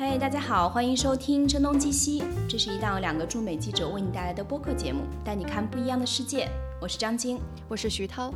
[0.00, 6.48] 嗨，大家好，欢迎收听《声东击西》，这是一档两个驻美记者为你带来的播客节目，带你看不一样的世界。
[6.80, 8.32] 我是张晶，我是徐涛。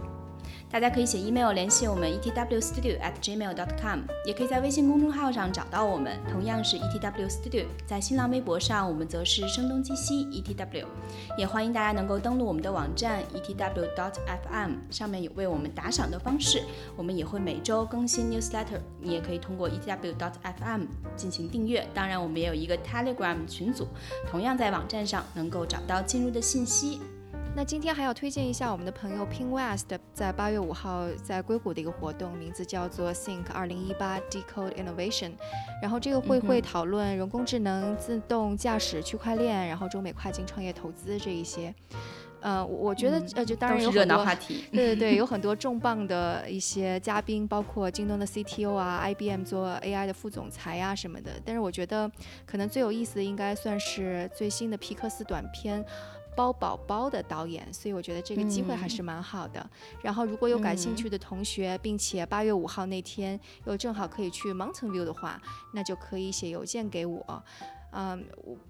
[0.73, 7.67] 大家可以写 email 联系我们 etwstudio at gmail.com，也可以在微信公众号上找到我们，同样是 etwstudio。
[7.85, 10.87] 在新浪微博上，我们则是声东击西 etw。
[11.37, 16.63] 也欢迎大家能够登录我们的网站 etw.fm，上面有为我们打赏的方式。
[16.97, 21.87] 我们也会每周更新 newsletter，你也可以通过 etw.fm 进行订阅。
[21.93, 23.89] 当然，我们也有一个 Telegram 群组，
[24.27, 26.99] 同样在网站上能够找到进入的信息。
[27.55, 35.33] 那今天还要推荐一下我们的朋友 Ping West 在八月五号在硅谷的一个活动，名字叫做 Think 二零一八 Decode Innovation。
[35.83, 41.75] 然后这个会会讨论人工智能、自动驾驶、区块链，然后中美跨境创业投资这一些。
[42.41, 51.31] 呃，我觉得呃，就当然有很多话题，对对对， 有很多重磅的一些嘉宾，包括京东的 CTO 啊，IBM 做 AI 的副总裁呀什么的。
[51.45, 52.11] 但是我觉得
[52.47, 55.85] 可能最有意思的应该算是最新的皮克斯短片。
[56.35, 59.69] 包宝宝的导演，所以我觉得这个机会还是蛮好的。
[60.03, 65.41] 然后如果有感兴趣的同学，并且八月五号那天又正好可以去 Mountain View 的话，
[65.73, 67.43] 那就可以写邮件给我。
[67.95, 68.25] 嗯，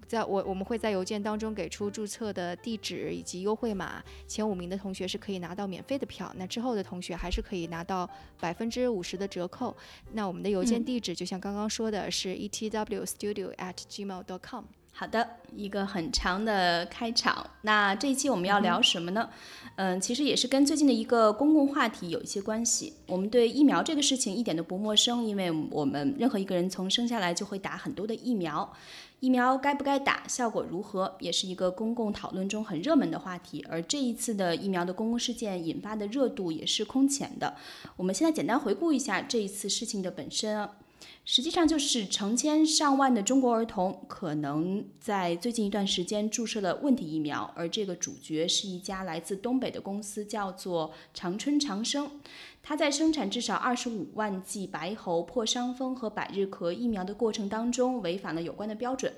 [0.08, 9.76] 在我我们会在邮件当中给出注册的地址以及优惠码，前五名的同学是可以拿到免费的票，那之后的同学还是可以拿到百分之五十的折扣。
[10.10, 14.64] 那我们的邮件地址就像刚刚说的是 etwstudio@gmail.com。
[14.94, 15.26] 好的，
[15.56, 17.50] 一个很长的开场。
[17.62, 19.28] 那这一期我们要聊什么呢？
[19.76, 22.92] 嗯，其实也是跟最近的一个公共话题有一些关系。
[23.06, 28.72] 我们对疫苗这个事情一点都不陌生，因为我们任何一个人从生下来就会打很多的疫苗。
[29.18, 33.64] 疫苗该不该打，效果如何，也是一个公共讨论中很热门的话题。
[33.68, 37.56] 而这一次的疫苗的公共事件引发的热度也是空前的。
[37.96, 40.68] 我们现在简单回顾一下这一次事情的本身。
[41.24, 52.10] 实际上就是成千上万的中国儿童可能在最近一段时间注射了问题疫苗，而这个主角是一家来自东北的公司，叫做长春长生。
[52.60, 59.12] 它在生产至少二十五万剂白喉、破伤风和百日咳疫苗的过程当中，违反了有关的标准。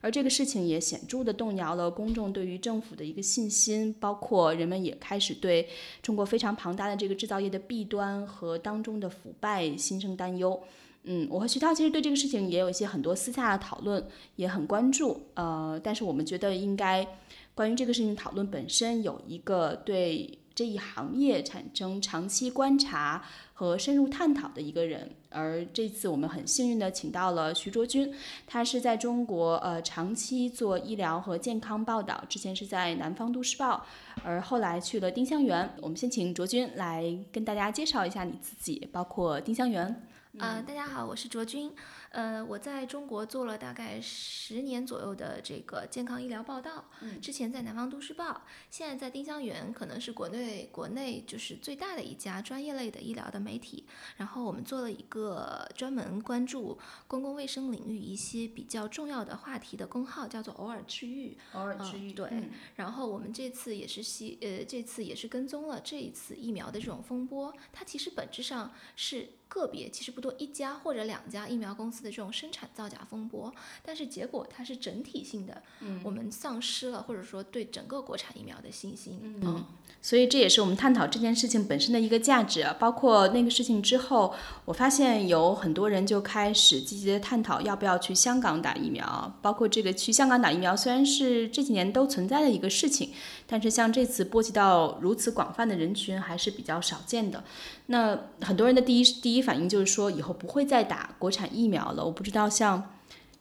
[0.00, 5.68] 而这个事情也显著地动摇了公众对于政府的一个信心，包括人们也开始对
[6.02, 10.60] 中国非常庞大的这个制造业的弊端和当中的腐败心生担忧。
[11.06, 14.02] 嗯，我和徐涛其实对这个事情也有一些很多私下的讨论，
[14.36, 15.20] 也很关注。
[15.34, 17.06] 呃，但是我们觉得应该
[17.54, 23.22] 关于这个事情讨论本身有一个对这一行业产生长期观察
[23.52, 25.10] 和深入探讨的一个人。
[25.28, 28.10] 而这次我们很幸运的请到了徐卓君，
[28.46, 33.84] 他是在中国呃长期做医疗和健康报道，之前是在南方都市报，
[34.22, 35.68] 而后来去了丁香园。
[35.82, 40.02] 我们先请卓君来跟大家介绍一下你自己，包括丁香园。
[40.36, 41.72] 呃，大家好，我是卓君。
[42.10, 46.86] 呃，我在中国做了大概十年左右的这个健康医疗报道。
[47.02, 47.20] 嗯。
[47.20, 53.84] 之前在南方都市报，现在在丁香园，可能是国内国内就是最大的一家专业类的医疗的媒体。
[54.16, 61.38] 然后我们做了一个专门关注公共卫生领域一些比较重要的话题的公号，叫做“偶尔治愈”。
[61.54, 62.12] 偶尔治愈。
[62.12, 62.28] 对。
[62.74, 67.54] 然后我们这次也是系呃，这次也是跟踪了这一次疫苗的这种风波。
[67.72, 69.28] 它其实本质上是。
[69.54, 73.54] 个别其实不多，一家或者两家疫苗公司的这种生产造假风波，
[73.84, 79.64] 但是结果它是整体性的，嗯，我们丧失了或者说对整个国产疫苗的信心，嗯，
[80.02, 82.62] 所以这也是我们探讨这件事情本身的一个价值。
[82.62, 89.38] 啊包括那个事情之后，我发现有很多人就开始积极的探讨要不要去香港打疫苗。
[89.40, 93.12] 包括这个去香港打疫苗，虽然是这几年都存在的一个事情，
[93.46, 97.44] 但是像这次波及到如此广泛的人群，还是比较少见的。
[97.86, 102.04] 那很多人的第一第一反应就是说，以后不会再打国产疫苗了。
[102.04, 102.90] 我不知道，像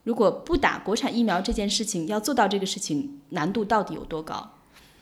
[0.04, 4.58] 如果不打国产疫苗这件事情，要做到这个事情难度到底有多高？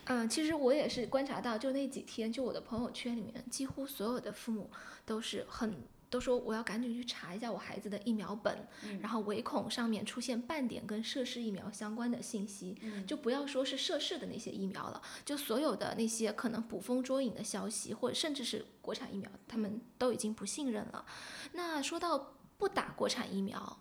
[0.06, 4.70] 嗯，其实我也是观察到，就那几天，就我的朋友圈里面，几乎所有的父母
[5.06, 5.74] 都是很。
[6.12, 8.68] 都说我要赶紧去查一下我孩子的疫苗本，
[9.00, 12.78] 然后唯恐上面出现半点跟涉事疫苗相关的信息，
[13.08, 21.06] 就不要说是涉事的那些疫苗了，就所有的那些可能捕风捉影的消息，或者甚至是国产疫苗，他们都已经不信任了。
[21.54, 23.80] 那说到不打国产疫苗。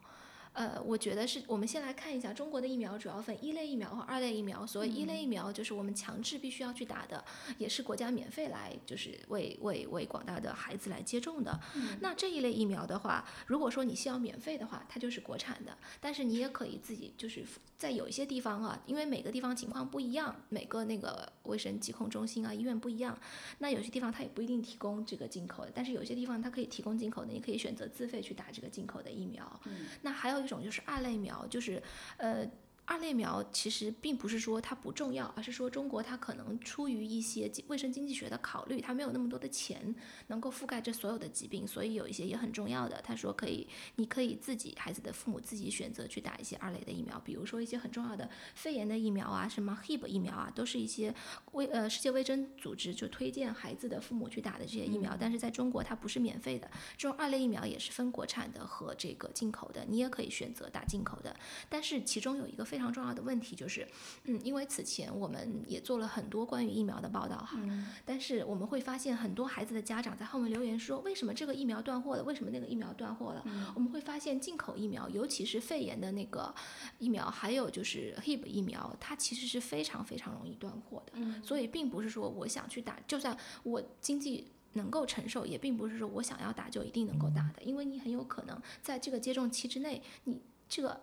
[0.61, 4.67] 呃，我觉得是我们先来看一下中国的疫苗，主要分一类疫苗和二类疫苗。
[4.67, 7.25] 所谓一类疫苗，就是我们强制必须要去打的，
[7.57, 11.59] 也是国家免费来，就是为为为广大的孩子来接种的。
[12.03, 17.43] 那这一类疫苗的话，如果说你需要免费的话，它就是国产的，但是你也可以自己就是
[17.79, 23.19] 在有一些地方啊，因为每个地方情况不一样，每个那个卫生疾控中心啊、医院不一样，
[23.61, 29.59] 那有些地方它也不一定提供这个进口的，但是有些地方它可以提供进口的，你可以选择自费去打这个进口的疫苗。
[30.03, 30.50] 那还有。
[30.51, 31.83] 种就是二类苗，就是
[32.19, 32.47] 呃。
[32.91, 39.95] 二类苗其实并不是说它不重要，而是说中国它可能出于一些卫生经济学的考虑，它没有那么多的钱
[40.27, 43.01] 能够覆盖这所有的疾病，所以有一些也很重要的。
[43.03, 51.15] 他说可以，你可以自己孩子的父母自己选择去打一些二类的疫苗，比如说一些很重要的肺炎的疫苗啊，什么 Hib 疫苗啊，都是一些
[51.53, 55.17] 卫呃世界卫生组织就推荐孩子的父母去打的这些疫苗。
[55.17, 61.37] 但是在中国它不是免费的，这种二类疫苗也是分国产的和这个进口的，你也可以选择打进口的。
[61.69, 62.81] 但是其中有一个非常。
[62.81, 63.87] 非常重要的问题就是，
[64.25, 67.61] 嗯，因为此前我们也做了很多关于疫苗的报道哈，
[68.07, 72.23] 但是我们会发现很多孩子的家长在后面留言说，为什么这个疫苗断货了？
[72.23, 73.45] 为什么那个疫苗断货了？
[73.75, 76.55] 我们会发现进口疫苗，尤其是肺炎的那个
[76.99, 81.13] 疫苗，还有就是 Hib 疫苗，它其实是非常非常容易断货的。
[81.45, 90.99] 所以并不是说我想去打，就算我经济能够承受，也并不是说我想要打就一定能够打的，因为你很有可能在这个接种期之内，你这个。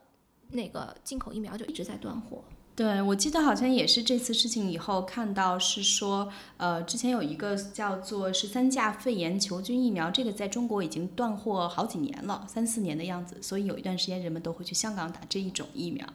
[0.50, 2.44] 那个进口疫苗就一直在断货。
[2.78, 16.06] 对，我记得好像也是这次事情以后看到是说，呃，之前有一个叫做十三价肺炎球菌疫苗，这个在中国已经断货好几年了，三四年的样子，所以有一段时间人们都会去香港打这一种疫苗。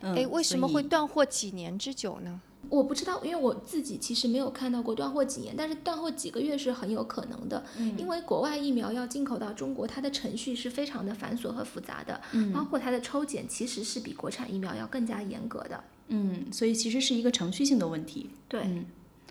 [0.00, 2.40] 哎，为什么会断货几年之久呢？
[2.68, 7.64] 我不知道，因为我自己其实没有看到过断货几年，但是断货几个月是很有可能的。
[7.76, 15.82] 嗯，因为国外疫苗要进口到中国，它的程序是非常的繁琐和复杂的，嗯，包括它的抽检其实是比国产疫苗要更加严格的。
[16.12, 18.30] 嗯，所以其实是一个程序性的问题。
[18.48, 18.84] 对，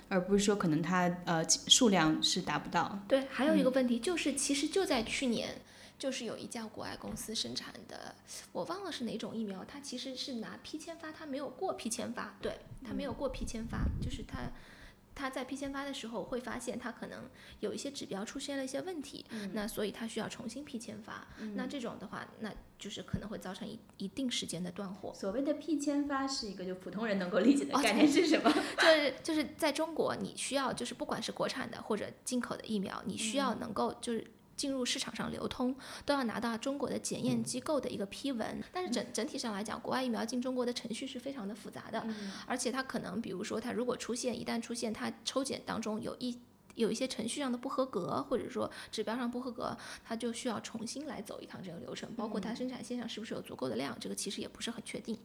[0.09, 2.99] 而不是说可能它呃数量是达不到。
[3.07, 5.61] 对，还有一个问题就是，其实就在去年。
[6.01, 8.15] 就是有一家国外公司生产的，
[8.51, 14.39] 我忘了是哪种疫苗，它其实是拿批签发，它没有过批签发，对，它没有过批签发，就是它，
[15.21, 17.29] 它在批签发的时候会发现他可能
[17.59, 19.23] 有一些指标出现了一些问题，
[19.53, 25.13] 那所以他需要重新批签发，那这种的话，那就是可能会造成一一定时间的断货。
[25.13, 28.51] 所谓的批签发是一个就普通人能够理解的概念是什么？
[28.81, 34.25] 就是就是在中国，你需要就是不管是国产的或者进口的疫苗，你需要能够就是。
[34.55, 35.75] 进入市场上流通
[36.05, 42.05] 都要拿到中国的检验机构的一个批文，但是整整体上来讲，国外疫苗进中国的程序是非常的复杂的，
[42.45, 46.39] 而且它可能，比如说它如果出现一旦出现它抽检当中有一
[46.75, 55.17] 有一些程序上的不合格，或者说指标上不合格，它就需要重新来走一趟这个流程，包括它生产线上是不是有足够的量，这个其实也不是很确定。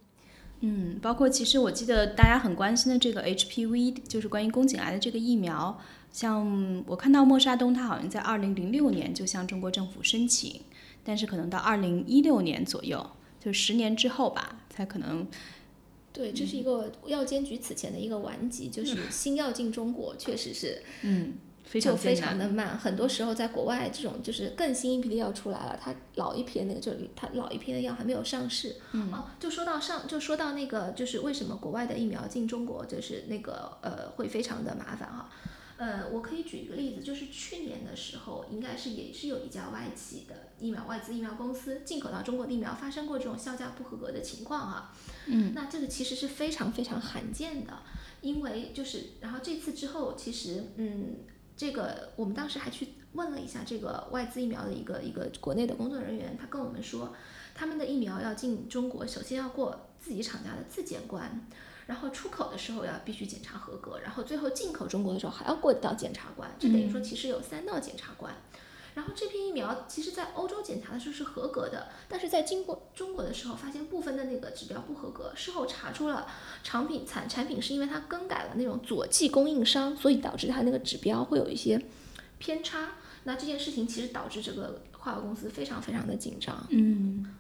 [0.61, 5.79] 嗯，包括其实我记得大家很关心的这个 HPV，就是关于宫颈癌的这个疫苗。
[6.11, 10.63] 像我看到默沙东，他好像在二零零六年就向中国政府申请，
[11.05, 15.27] 但是可能到二零一六年左右，就十年之后吧，才可能。
[16.15, 21.35] 对，这是一个药监局此前的一个顽疾，就是新药进中国确实是，嗯，
[21.81, 22.79] 就非常的慢。
[22.79, 28.77] 很多时候在国外，这种就是更新一批的药出来了，它老一批的那个就它老一批的药还没有上市。
[28.93, 29.13] 嗯。
[29.13, 35.29] 哦，就说到上，就说到那个，就是为什么国外的疫苗进中国，就是那个呃，会非常的麻烦哈。
[35.79, 44.95] 呃，我可以举一个例子，就是去年的时候，应该是也是有一家外企的疫苗外资疫苗公司进口到中国的疫苗发生过这种效价不合格的情况啊。
[45.27, 45.53] 嗯。
[45.55, 47.75] 那这个其实是非常非常罕见的，
[48.23, 51.17] 因为就是，然后这次之后，其实嗯，
[51.57, 57.15] 这个我们当时还去问了一下这个外资疫苗的一个一个国内的工作人员，他跟我们说，
[57.55, 61.49] 他们的疫苗要进中国，首先要过自己厂家的自检关。
[61.87, 68.35] 然后出口的时候要必须检查合格，然后最后进口中国的时候还要过一道检查关，这等于说其实有三道检查关。
[68.97, 76.27] 然后这批疫苗其实在欧洲检查的时候是合格的，但是在经过中国的时候发现部分的那个指标不合格，事后查出了
[76.65, 81.79] 产品产产品是因为它更改了那种佐剂供应商，所以导致它那个指标会有一些
[82.39, 82.93] 偏差。
[83.25, 86.67] 那这件事情其实导致这个化学公司非常非常的紧张。
[86.71, 87.35] 嗯。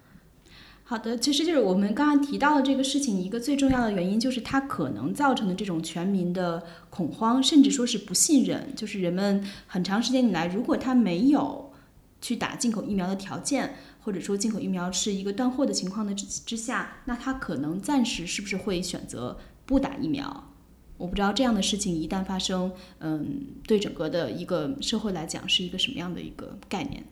[0.88, 8.72] 好的，其实就是我们刚刚提到的这个事情，一个最重要的原因就是它可能造成的这种全民的恐慌，甚至说是不信任。
[8.76, 11.72] 就是人们很长时间以来，如果他没有
[12.20, 13.74] 去打进口疫苗的条件，
[14.04, 20.52] 或者说进口疫苗是一个断货的情况的之之下，那他可能暂时是不是会选择不打疫苗？
[20.98, 27.02] 我不知道这样的事情一旦发生，嗯，对整个的一个社会来讲是一个什么样的一个概念？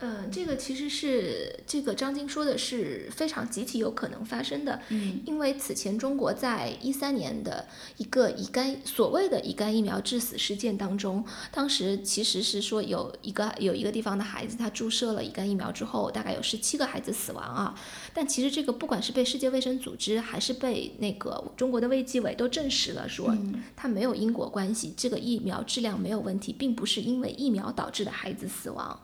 [0.00, 17.74] 嗯，这个其实是这个张晶说的是非常极其有可能发生的，嗯，因为此前中国在一三年的一个乙肝所谓的乙肝疫苗致死事件当中，当时其实是说有一个有一个地方的孩子他注射了乙肝疫苗之后，大概有十七个孩子死亡啊，
[18.14, 23.36] 但其实这个不管是被世界卫生组织还是被那个中国的卫计委都证实了说
[23.74, 29.00] 它没有因果关系，这个疫苗质量没有问题，并不是因为疫苗导致的孩子死亡，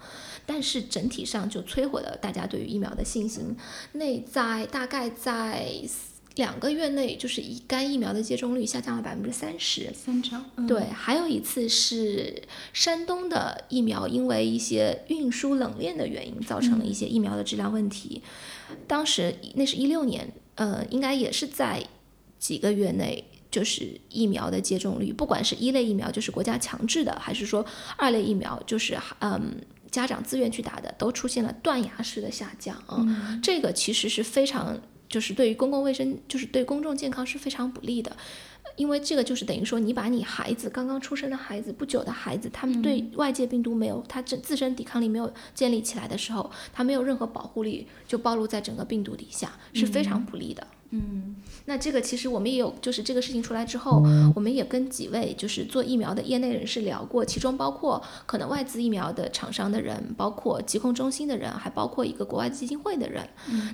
[0.46, 0.84] 但是。
[0.94, 3.56] 整体上就摧毁了大家对于疫苗的信心。
[3.92, 5.66] 那在大概在
[6.36, 9.92] 两个月内，就是乙肝疫苗的接种率下降了百分之三十。
[9.92, 10.44] 三成。
[10.68, 18.22] 对，还有一次是山东的疫苗，因为一些运输冷链的原因，造成了一些疫苗的质量问题。
[18.86, 21.84] 当时那是一六年，呃，应该也是在
[22.38, 29.56] 几个月内，就是疫苗的接种率，不管是一类疫苗，就是国家强制的，还是说二类疫苗，就是嗯
[29.94, 33.38] 家长自愿去打的，都出现了断崖式的下降啊。
[33.42, 34.76] 这个其实是非常。
[35.06, 38.10] 就是对于公共卫生，就是对公众健康是非常不利的，
[38.74, 50.66] 因为这个就是等于说，你把你孩子刚刚出生的孩子，不久的孩子，他们对外界病毒没有，他自自身抵抗力没有建立起来的时候，他没有任何保护力，就暴露在整个病毒底下，是非常不利的。
[50.90, 54.02] 嗯，那这个其实我们也有，就是这个事情出来之后，
[54.34, 63.28] 我们也跟几位就是做疫苗的业内人士聊过，其中包括可能外资疫苗的厂商的人，包括疾控中心的人，还包括一个国外基金会的人。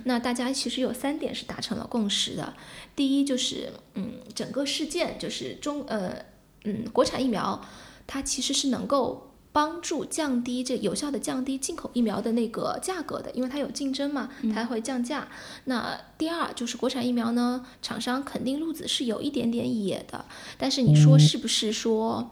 [0.05, 2.53] 那大家其实有三点是达成了共识的，
[2.95, 6.15] 第一就是，嗯，整个事件就是中，呃，
[6.63, 7.63] 嗯，国产疫苗
[8.07, 9.30] 它其实是能够。
[9.53, 15.27] 帮助降低这有效的降低进口疫苗的那个价格的，因为它有竞争嘛，它会降价。
[15.65, 20.25] 那第二就是国产疫苗呢，厂商肯定路子是有一点点野的，
[20.57, 22.31] 但是你说是不是说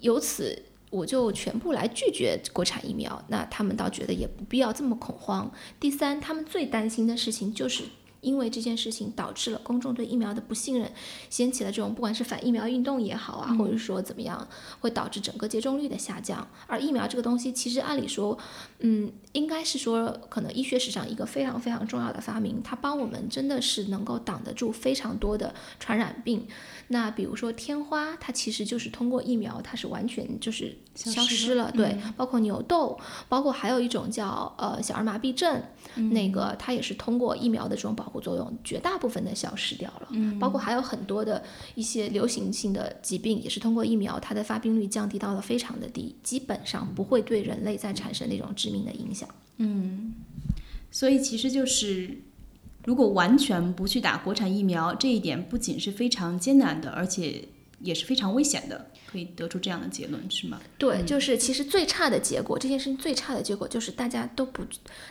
[0.00, 3.24] 由此我就全部来拒绝国产疫苗？
[3.28, 5.50] 那他们倒觉得也不必要这么恐慌。
[5.80, 7.84] 第三，他们最担心的事情就是。
[8.20, 10.90] 因为这件事情导致了公众对疫苗的不信任，
[11.30, 14.46] 掀起了这种不管是反疫苗运动也好啊，或者说怎么样，
[14.80, 16.48] 会导致整个接种率的下降。
[16.66, 18.36] 而疫苗这个东西，其实按理说，
[18.80, 26.46] 嗯，应该是说可能医学史上一个非常非常重要的发明，它帮我们真的是能够挡得住非常多的传染病。
[26.88, 31.70] 那比如说天花，它其实就是通过疫苗，它是完全就是消失了。
[31.72, 35.60] 对，包括牛痘，包括还有一种叫呃小儿麻痹症，
[36.12, 40.08] 那个它也是通过疫苗的这种保护作用，绝大部分的消失掉了。
[40.10, 41.42] 嗯，包括还有很多的
[41.74, 49.28] 一些流行性的疾病，也是通过疫苗，它的发病率降低到了非常的低，基本上不会对人类再产生那种致致命的影响。
[49.58, 50.14] 嗯，
[50.90, 52.18] 所以其实就是。
[52.86, 57.42] 如果完全不去打国产疫苗，这一点不仅是非常艰难的，而且
[57.80, 58.86] 也是非常危险的。
[59.16, 60.60] 可以得出这样的结论是吗？
[60.76, 64.62] 对，就是其实最差的结果，这件事情最差的结果就是大家都不，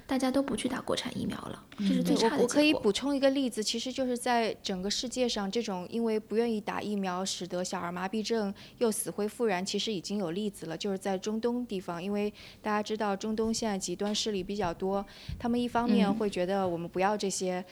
[0.05, 2.43] 大家都不去打国产疫苗了，这是最差的结果。
[2.43, 12.31] 我可以补充一个例子，其实就是在整个世界上，这种因为不愿意打疫苗，使得小儿麻痹症又死灰复燃，其实已经有例子了，就是在中东地方，因为
[12.61, 15.03] 大家知道中东现在极端势力比较多，
[15.39, 17.65] 他们一方面会觉得我们不要这些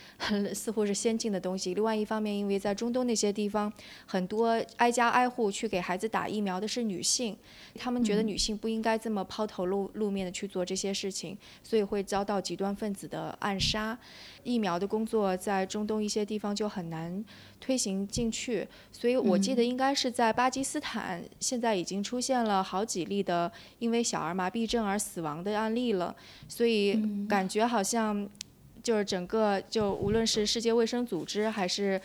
[0.56, 3.72] 似乎是先进的东西，另外一方面因为在中东那些地方，
[4.08, 6.10] 很多挨家挨户去给孩子。
[6.14, 7.38] 打疫苗的是女性，
[7.76, 13.98] 他们觉得女性不应该这么抛头露露面的去做这些事情，所以会遭到极端分子的暗杀。
[14.44, 17.24] 疫苗的工作在中东一些地方就很难
[17.62, 23.50] 推行进去，所以我记得应该是在巴基斯坦，现在已经出现了好几例的
[23.80, 26.14] 因为小儿麻痹症而死亡的案例了，
[26.50, 28.30] 所以感觉好像
[28.82, 32.02] 就是整个就无论是世界卫生组织还是。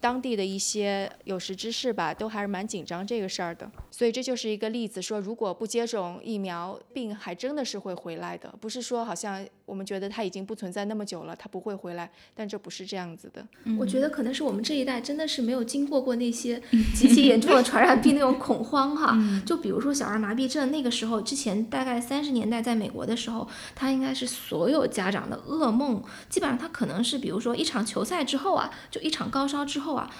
[0.00, 13.46] 当地的一些有识之士吧，都还是蛮紧张这个事儿的，所以这就是一个例子，说如果不接种疫苗，病还真的是会回来的，不是说好像我们觉得他已经不存在那么久了，他不会回来，但这不是这样子的。
[13.78, 16.60] 我觉得可能是我们这一代真的是没有经过过那些
[16.92, 29.94] 极其严重的传染病那种恐慌哈，就比如说小儿麻痹症，那个时候之前大概三十年代在美国的时候，它应该是所有家长的噩梦，基本上它可能是比如说一场球赛之后啊，就一场高烧之后。
[29.94, 30.10] 啊，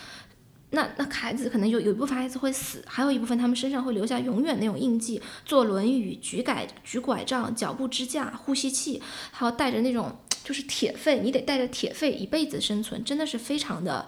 [0.71, 5.21] 那那孩子可能有有一部分孩子会死，还有一部分他们身上会留下永远那种印记。
[5.45, 14.07] 坐轮椅、举拐、举拐杖、脚部支架、呼吸器，还要带着那种就是铁肺，你得带着铁肺一辈子生存，真的是非常的，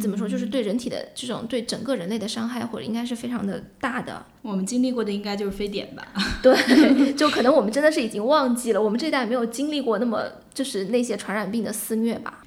[0.00, 4.24] 怎么说，就是对人体的这种对整个人类的伤害，或者应该是非常的大的。
[4.42, 6.06] 我们经历过的应该就是非典吧？
[6.40, 10.22] 对，就可能我们真的是已经忘记了，我们这代没有经历过那么
[10.54, 12.41] 就是那些传染病的肆虐吧。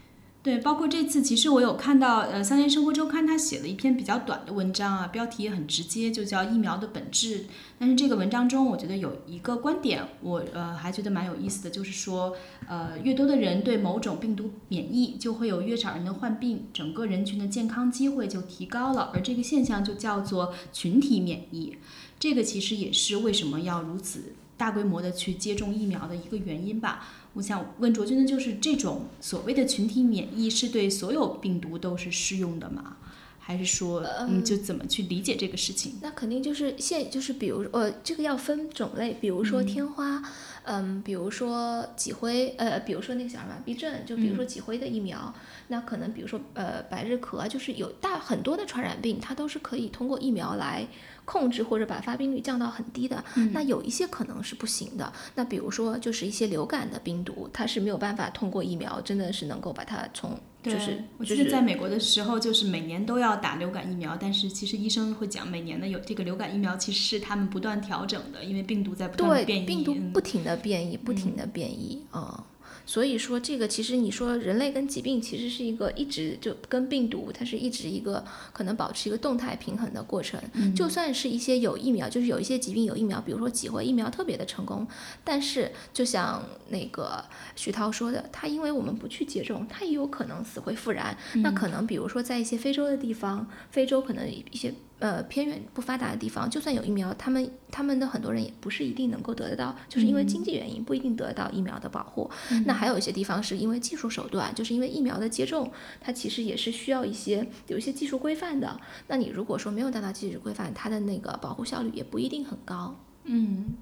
[0.45, 7.39] 对，包括这次，其实我有看到，呃，《三联生活周刊》他写了一篇比较短的文章啊，标题也很直接，就叫《疫苗的本质》。
[7.79, 12.37] 但是这个文章中，我觉得有一个观点，我呃还觉得蛮有意思的，就是说，
[12.67, 21.75] 呃，越多的人对某种病毒免疫，就会有越少人能患病，整个人群的健康机会就提高了，而这个现象就叫做群体免疫。
[22.19, 27.07] 这个其实也是为什么要如此大规模的去接种疫苗的一个原因吧。
[27.35, 32.97] 我想问卓君的就是这种所谓的群体免疫是对所有病毒都是适用的吗？
[33.37, 35.99] 还是说嗯就怎么去理解这个事情？
[36.01, 40.23] 那肯定就是现就是比如呃这个要分种类，比如说天花。
[40.67, 45.31] 嗯，比如说脊灰，呃，比如说那个小儿麻痹症，就比如说脊灰的疫苗，
[45.67, 50.87] 那可能比如说呃百日咳，就是有大很多的传染病，它都是可以通过疫苗来
[51.25, 53.23] 控制或者把发病率降到很低的。
[53.51, 55.11] 那有一些可能是不行的。
[55.35, 60.39] 那比如说就是一些流感的病毒，它是没有办法通过疫苗，真的是能够把它从。
[60.63, 72.43] 就是我记得在美国的时候，就是每年都要打流感疫苗，但是其实医生会讲，每年的有这个流感疫苗其实是他们不断调整的，因为病毒在不断变异，病毒不停的变异，不停的变异啊。
[72.85, 78.23] 所以说，这个其实你说人类跟疾病其实是一个一直就跟病毒，它是一直一个
[78.53, 80.39] 可能保持一个动态平衡的过程。
[80.75, 84.87] 就算是一些有疫苗，就是有一些疾病有疫苗，比如说脊灰疫苗特别的成功，
[85.23, 87.23] 但是就像那个
[87.55, 91.17] 徐涛说的，他因为我们不去接种，他也有可能死灰复燃。
[91.35, 94.73] 那可能比如说在一些非洲的地方，非洲可能一些。
[94.99, 102.29] 呃，偏远不发达的地方，就算有疫苗，他们他们的很多人也不是一定能够得得到，就是因为经济原因不一定得到疫苗的保护。
[102.65, 108.79] 那还有一些地方是因为技术手段，就是因为疫苗的接种，它其实也是需要一些有一些技术规范的。
[109.07, 112.95] 那你如果说没有达到技术规范，它的那个保护效率也不一定很高。
[113.25, 113.75] 嗯。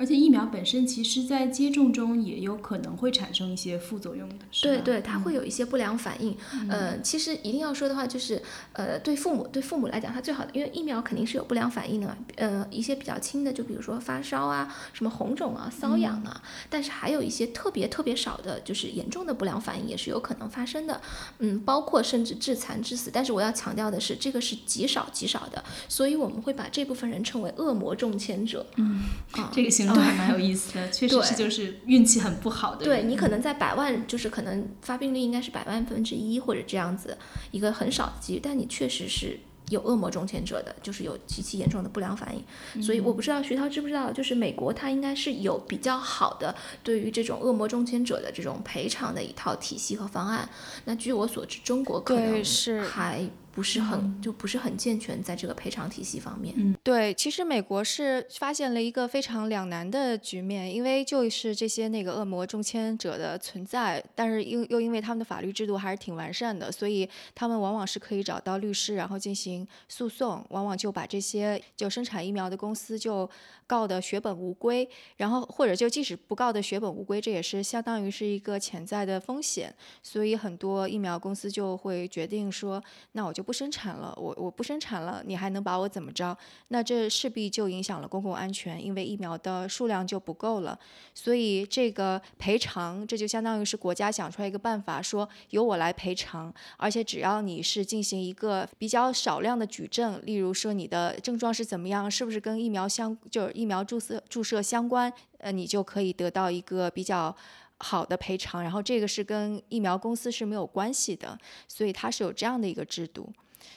[0.00, 6.34] 而且疫苗本身，其实在接种中也有可能会产生一些副作用的，对对，它会有一些不良反应。
[6.70, 8.40] 呃，其实一定要说的话，就是
[8.72, 12.16] 呃，对父母对父母来讲，它最好的，因为疫苗肯定是有不良反应的嘛。
[12.36, 20.98] 呃，一些比较轻的，就比如说发烧啊，什么红肿啊、瘙痒啊，但是还有一些特别特别少的，就是严重的不良反应也是有可能发生的。
[21.40, 23.10] 嗯，包括甚至致残致死。
[23.12, 28.64] 但是我要强调的是，这个是极少极少的，所以我们会把这部分人称为恶魔中签者。
[28.76, 29.02] 嗯，
[29.32, 32.84] 啊，这个形对，还蛮有意思的，确实是就是运气很不好的。
[32.84, 37.16] 对你可能在百万，就是可能发病率应该是百万分之一或者这样子
[37.50, 42.82] 一个很少的几率，但你确实是有恶魔中签者的，就是有极其严重的不良反应。
[42.82, 50.48] 所以我不知道徐涛知不知道，就是美国它应该是有比较好的对于这种恶魔中签者的这种赔偿的一套体系和方案。
[50.84, 53.28] 那据我所知，中国可能是还。
[53.52, 56.54] 不是很就不是很健全，在这个赔偿体系方面。
[56.56, 73.28] 嗯，对，其实美国是发现了一个非常两难的局面，因为就是这些那个恶魔中签者的存在，但是又又因为他们的法律制度还是挺完善的，所以他们往往是可以找到律师，然后进行诉讼，往往就把这些就生产疫苗的公司就。
[73.70, 82.82] 告的血本无归，然后或者就即使不告的血本无归，这也是相当于是一个潜在的风险，所以很多疫苗公司就会决定说，
[83.12, 86.36] 那我就不生产了，我我不生产了，你还能把我怎么着？
[86.68, 90.76] 那这势必就影响了公共安全，因为疫苗的数量就不够了，
[91.14, 103.50] 所以这个赔偿，这就相当于是国家想出来一个办法，说由我来赔偿，而且只要你是进行一个比较少量的举证，例如说你的症状是怎么样，是不是跟疫苗相就是。
[103.60, 107.34] 疫苗注射注射相关，呃，你就可以得到一个比较
[107.80, 113.32] 好的赔偿，然后这个是跟疫苗公司是没有关系的，所以它是有这样的一个制度。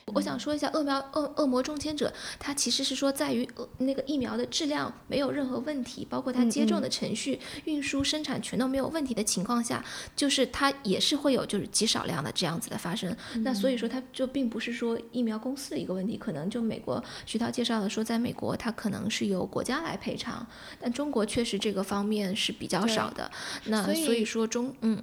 [0.08, 9.84] 我想说一下，恶苗恶恶魔中签者，他其实是说在于那个疫苗的质量没有任何问题，包括它接种的程序、运输、生产全都没有问题的情况下，
[10.16, 13.16] 就是它也是会有就是极少量的这样子的发生。
[13.36, 20.46] 那所以说，它就并不是说疫苗公司的一个问题，可能就美国徐涛介绍的说，在美国它可能是由国家来赔偿，
[20.80, 23.32] 但中国确实这个方面是比较少的。
[23.66, 25.02] 那所以说中嗯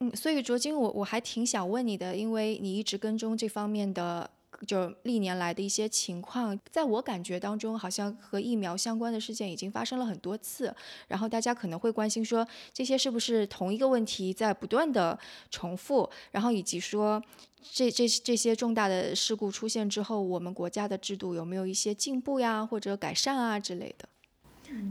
[0.00, 4.30] 嗯，所以卓金，我我还挺想问你的，因为你一直跟踪这方面的。
[4.66, 10.74] 就历年来的一些情况，在我感觉当中，好像和疫苗相关的事件已经发生了很多次。
[11.08, 15.18] 然后大家可能会关心说，这些是不是同一个问题在不断的
[15.50, 16.08] 重复？
[16.30, 17.22] 然后以及说，
[17.70, 24.08] 这这这些重大的事故出现之后，我们国家的制度有没有一些进步呀，或者改善啊之类的？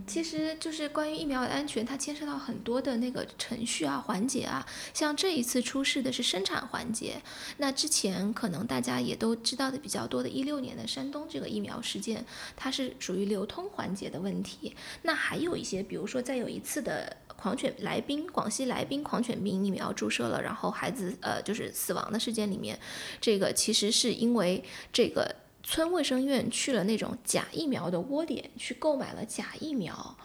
[0.08, 4.66] 其实就是关于疫苗的安全，它牵涉到很多的那个程序啊、环节啊。
[4.94, 7.22] 像这一次出事的是生产环节，
[7.58, 14.76] 那之前可能大家也都知道的比较多的，一六年的山东这个疫苗事件，它是属于流通环节的问题。
[15.02, 22.80] 那还有一些，比如说再有一次的狂犬来宾，广西来宾狂犬病疫苗注射了，然后孩子呃就是死亡的事件里面，
[23.20, 25.36] 这个其实是因为这个。
[25.68, 30.16] 村卫生院去了那种假疫苗的窝点去购买了假疫苗，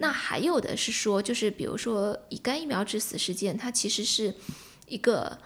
[0.00, 4.34] 那还有的是说，就是比如说乙肝疫苗致死事件，它其实是
[4.88, 5.38] 一个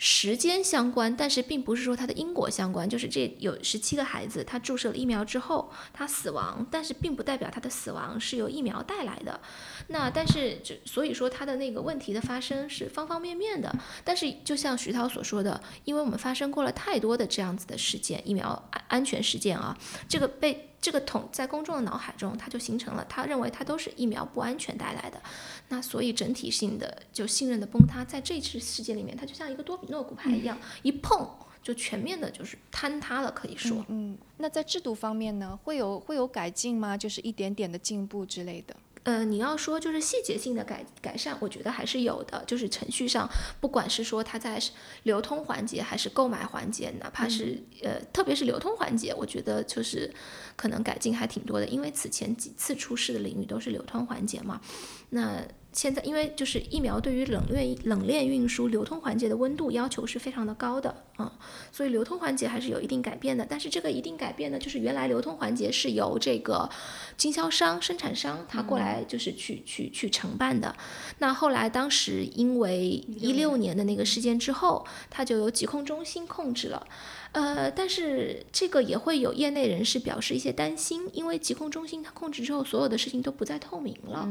[0.00, 2.88] 时间相关，但是并不是说它的因果相关。
[2.88, 9.40] 就是这有十七个孩子，他注射了疫苗之后，他死亡，但是并不代表他的死亡是由疫苗带来的。
[9.88, 13.74] 那但是就所以说他的那个问题的发生是方方面面的。
[14.04, 19.76] 但是就像徐涛所说的，因为我们发生过了太多的这样子的事件，疫苗安安全事件啊，
[20.08, 25.20] 这个被这个统在公众的脑海中，它就形成了他认为它都是疫苗不安全带来的。
[25.68, 31.28] 那所以整体性的就信任的崩塌，在这次事件里面，它就像一个多比诺骨牌一样，一碰
[31.62, 33.84] 就全面的就是坍塌了，可以说。
[33.88, 36.96] 嗯，那在制度方面呢，会有会有改进吗？
[36.96, 38.74] 就是一点点的进步之类的。
[39.08, 42.44] 呃，你要说就是细节性的改改善，我觉得还是有的。
[42.46, 43.26] 就是程序上，
[43.58, 44.60] 不管是说它在
[45.04, 50.12] 流通环节还是购买环节，哪怕是呃，特别是流通环节，我觉得就是
[50.56, 51.66] 可能改进还挺多的。
[51.68, 54.60] 因为此前几次出事的领域都是流通环节嘛，
[55.08, 55.42] 那。
[55.72, 61.30] 现在，因为就是疫苗对于冷链冷链运输、流通环节的温度要求是非常的高的啊，
[61.70, 63.46] 所以流通环节还是有一定改变的。
[63.48, 66.68] 但是这个一定改变呢，就是原来流通环节是由这个
[67.16, 70.74] 经销商、生产商他过来就是去去去承办的。
[71.18, 76.86] 那后来当时因为一六年的那个事件之后，它就由疾控中心控制了。
[77.32, 84.26] 呃，但是这个也会有业内人士表示一些担心，因为疾控中心它控制之后，所有的事情都不再透明了。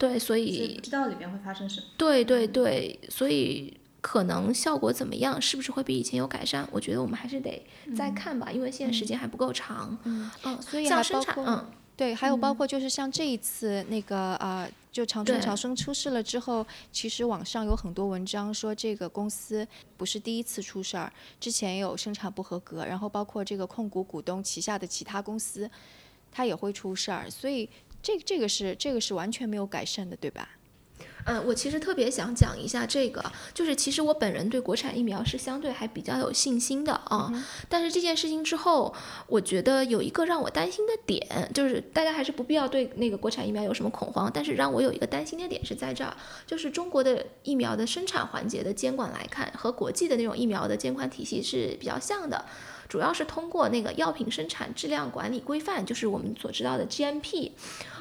[0.00, 1.86] 对，所以不知道里面会发生什么。
[1.98, 6.66] 对对对，所以可能效果怎么样，是不是会比以前有改善？
[6.72, 7.62] 我觉得我们还是得
[7.94, 9.98] 再看吧，因为现在时间还不够长。
[10.04, 25.70] 嗯嗯，所以像生产，嗯，对，还有包括就是像这一次那个啊，就长春长生出事了之后，其实网上有很多文章说这个公司不是第一次出事儿，之前也有生产不合格，然后包括这个控股股东旗下的其他公司，
[26.32, 27.68] 它也会出事儿，所以。
[28.02, 30.48] 这这个是这个是完全没有改善的，对吧？
[31.26, 37.30] 嗯，我其实特别想讲一下这个，就是其实我本人对国产疫苗是相对还比较有信心的啊。
[37.68, 38.94] 但是这件事情之后，
[39.26, 44.30] 我觉得有一个让我担心的点，就是大家还是不必要对那个国产疫苗有什么恐慌。
[44.32, 52.46] 但是让我有一个担心的点是在这儿，就是中国的疫苗的生产环节的监管来看，和国际的那种疫苗的监管体系是比较像的。
[52.90, 57.52] 主要是通过那个药品生产质量管理规范，就是我们所知道的 GMP，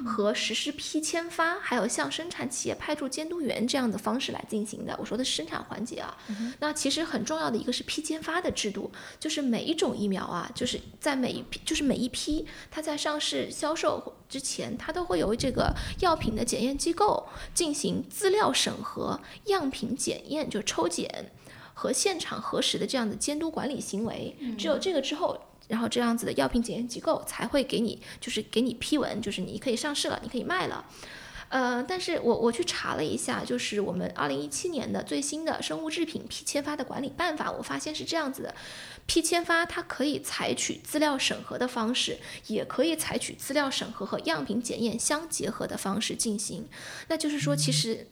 [0.04, 4.95] 和实施批签发，还有向生产企业派驻监督员这样的方式来进行的。
[4.99, 6.17] 我说的是生产环节啊，
[6.60, 21.32] 那其实很重要的一个是批签发的制度，就是每一种疫苗啊，就是在每一批，就是每一批它在上市销售之前，它都会由这个药品的检验机构进行资料审核、样品检验，就抽检。
[21.79, 25.39] 和现场核实的这样的监督管理行为，只有这个之后，
[25.69, 30.85] 然后这样子的药品检验机构才会给你，就是给你批文，就是你可以上市了，你可以卖了。
[31.47, 38.53] 呃，但是我我去查了一下，就是我们二零一七年的最新的生物制品批签发的管理办法，我发现是这样子的：
[39.05, 46.67] 批签发它可以采取资料审核的方式，也可以采取资料审核和样品检验相结合的方式进行。
[47.07, 48.07] 那就是说，其实。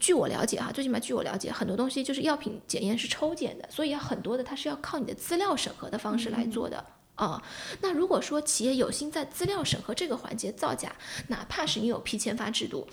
[0.00, 7.42] 据我了解哈，最起码据我了解，很多东西就是药品检验是抽检的，所以很多的它是要靠你的资料审核的方式来做的啊。
[7.80, 10.94] 那如果说企业有心在资料审核这个环节造假，
[11.28, 12.86] 哪怕是你有批签发制度，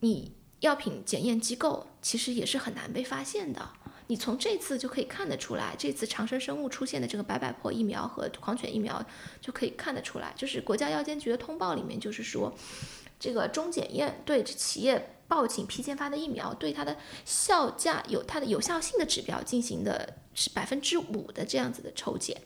[0.00, 3.70] 你药品检验机构其实也是很难被发现的。
[4.06, 9.02] 你从这次就可以看得出来，这次长生生物出现的这个白百破疫苗和狂犬疫苗
[9.40, 12.52] 就可以看得出来，就是国家药监局的通报里面就是说，
[13.18, 15.10] 这个中检验对企业。
[15.26, 22.38] 报请批签发的疫苗对它的效价有它的有效性的指标进行的是百分之五的这样子的抽检，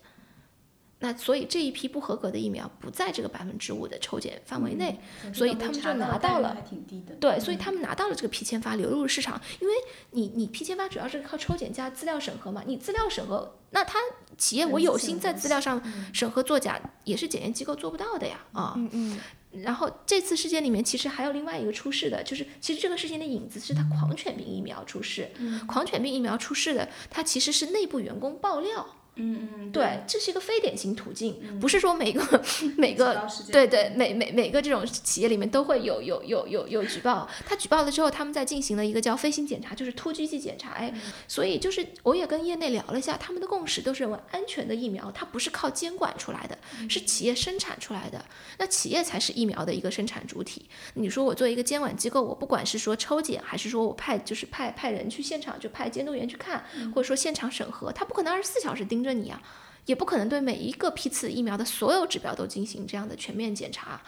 [1.00, 4.96] 那所以这一批不合格的疫苗不在这个百分之五的抽检范围内，
[5.34, 6.56] 所以他们就拿到了，
[7.18, 9.74] 对，所以他们拿到了这个批签发流入市场，因为
[10.12, 13.98] 你你批签发主要是靠抽检加资料审核嘛，你资料审核，那他
[14.38, 15.82] 企业我有心在资料上
[16.14, 18.74] 审核作假，也是检验机构做不到的呀，啊。
[18.76, 19.20] 嗯嗯。
[19.50, 25.30] 然后这次事件里面，其实还有另外一个出事的，就是其实这个事情的影子是他狂犬病疫苗出事。
[25.66, 28.86] 狂犬病疫苗出事的，他其实是内部员工爆料。
[29.18, 32.42] 嗯嗯，对，这是一个非典型途径，不是说每个
[32.78, 37.28] 每个对对每每每个这种企业里面都会有有有有有举报。
[37.44, 40.70] 他举报了之后，他们在进行了一个叫飞行检查，就是突击性检查。
[40.70, 40.94] 哎，
[41.26, 46.56] 所以就是我也跟业内聊了一下，他们的共识都是认为安全的疫苗它不是靠监管出来的，
[46.88, 48.24] 是企业生产出来的。
[48.58, 50.66] 那企业才是疫苗的一个生产主体。
[50.94, 59.07] 你说我作为一个监管机构，我不管是说抽检，还是说我派就是派派人去现场，就派监督员去看，或者说现场审核，他不可能二十四小时盯着。
[59.08, 59.42] 着你啊，
[59.86, 64.02] 也不可能对每一个批次疫苗的所有指标都进行这样的全面检查，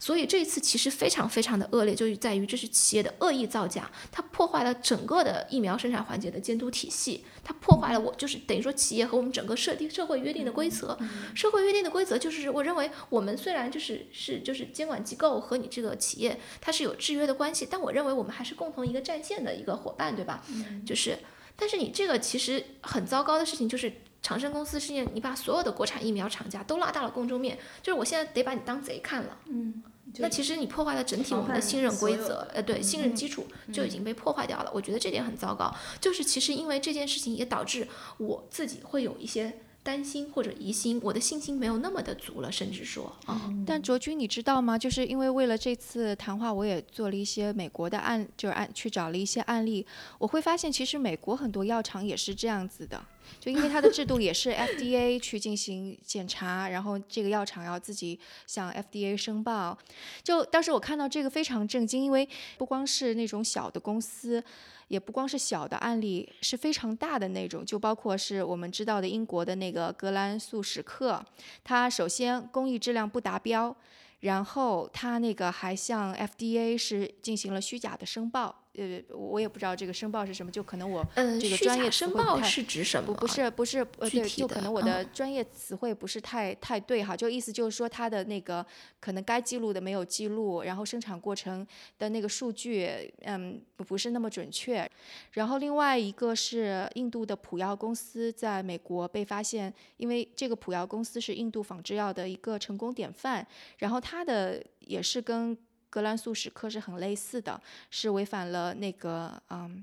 [0.00, 10.98] 所以这一次其实非常非常的恶劣，就在于这是企业的恶意造假，它破坏了整个的疫苗生产环节的监督体系，它破坏了我就是等于说企业和我们整个设定社会约定的规则。
[11.34, 20.42] 社会约定的规则就是我认为我们虽然就是是就是监管机构和你这个企业它是有制约的关系，但我认为我们还是共同一个战线的一个伙伴，对吧？
[20.86, 21.18] 就是，
[21.56, 23.92] 但是你这个其实很糟糕的事情就是。
[24.26, 29.38] 长生公司事件你把所有的国产疫苗厂家都拉到了公众面，就是我现在得把你当贼看了。
[29.46, 29.84] 嗯，
[30.16, 34.70] 那其实你破坏了整体我们的信任规则，呃，对，信任基础就已经被破坏掉了。
[34.74, 35.72] 我觉得这点很糟糕。
[36.00, 37.86] 就是其实因为这件事情也导致
[38.18, 39.60] 我自己会有一些。
[39.86, 43.48] 担心或者疑心，我的信心没有那么的足了，甚至说啊。
[43.64, 44.76] 但卓君，你知道吗？
[44.76, 49.86] 就是因为为了这次谈话，我也做了一些美国的案，就是案去找了一些案例。
[50.18, 53.00] 我会发现，其实美国很多药厂也是这样子的，
[53.38, 58.18] 就因为它的制度也是 FDA 去进行检查，然后这个药厂要自己
[58.48, 59.78] 向 FDA 申报。
[60.24, 64.42] 就当时我看到这个非常震惊，因为不光是那种小的公司。
[64.88, 71.24] 也不光是小的案例，是非常大的那种，就包括是我们知道的英国的那个格兰素史克，
[71.64, 73.74] 它首先工艺质量不达标，
[74.20, 78.65] 然后它那个还向 FDA 是进行了虚假的申报。
[78.76, 81.06] 呃，我也不知道这个申报是什么，就可能我
[81.40, 83.06] 这个专业申报是指什么？
[83.06, 88.64] 不不是不是呃对，就可能我的专业词汇不是太太对哈，就意思就是说他的那个
[89.00, 91.66] 可能该记录的没有记录，然后生产过程
[91.98, 94.88] 的那个数据嗯不是那么准确。
[95.32, 103.46] 然后另外一个是印度的普药公司在美国被发现，因为这个普药公司是印度仿制药的一个成功典范，
[103.78, 105.56] 然后它的也是跟。
[105.96, 109.82] 格兰素史克是很类似的，是违反了那个嗯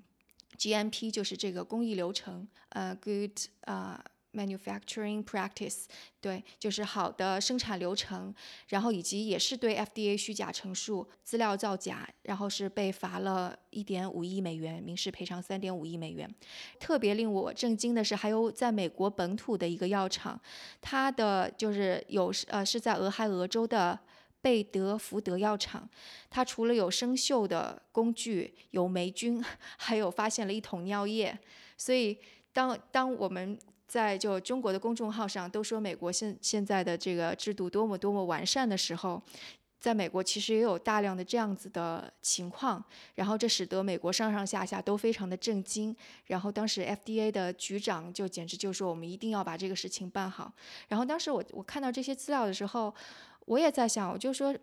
[0.60, 4.00] ，GMP 就是这个工艺流程，呃，Good 啊
[4.32, 5.86] ，Manufacturing Practice，
[6.22, 8.32] 对，就是好的生产流程，
[8.68, 16.30] 然后以及也是对 FDA 虚假陈述、资料造假，然后是被罚了一点五亿美元，民事赔偿三点五亿美元。
[16.80, 20.40] 特别令我震惊的是，还有在美国本土的一个药厂，
[20.80, 24.00] 它的就是有呃是在俄亥俄州的。
[24.44, 25.90] 贝德福德药厂，
[26.30, 29.42] 它除了有生锈的工具、有霉菌，
[29.80, 31.40] 还有发现了一桶尿液。
[31.78, 32.18] 所以，
[32.52, 39.22] 当当我们在就中国的公众号上都说美国现现在的这个制度多么多么完善的时候，
[39.80, 42.84] 在美国其实也有大量的这样子的情况。
[43.16, 45.96] 然后这使得美国上上下下都非常的震惊。
[46.26, 50.52] 然后当时 FDA 的局长就简直就说我们一定要把这个事情办好。
[50.90, 52.94] 然后当时我我看到这些资料的时候。
[53.46, 54.56] 我也在想，我就说，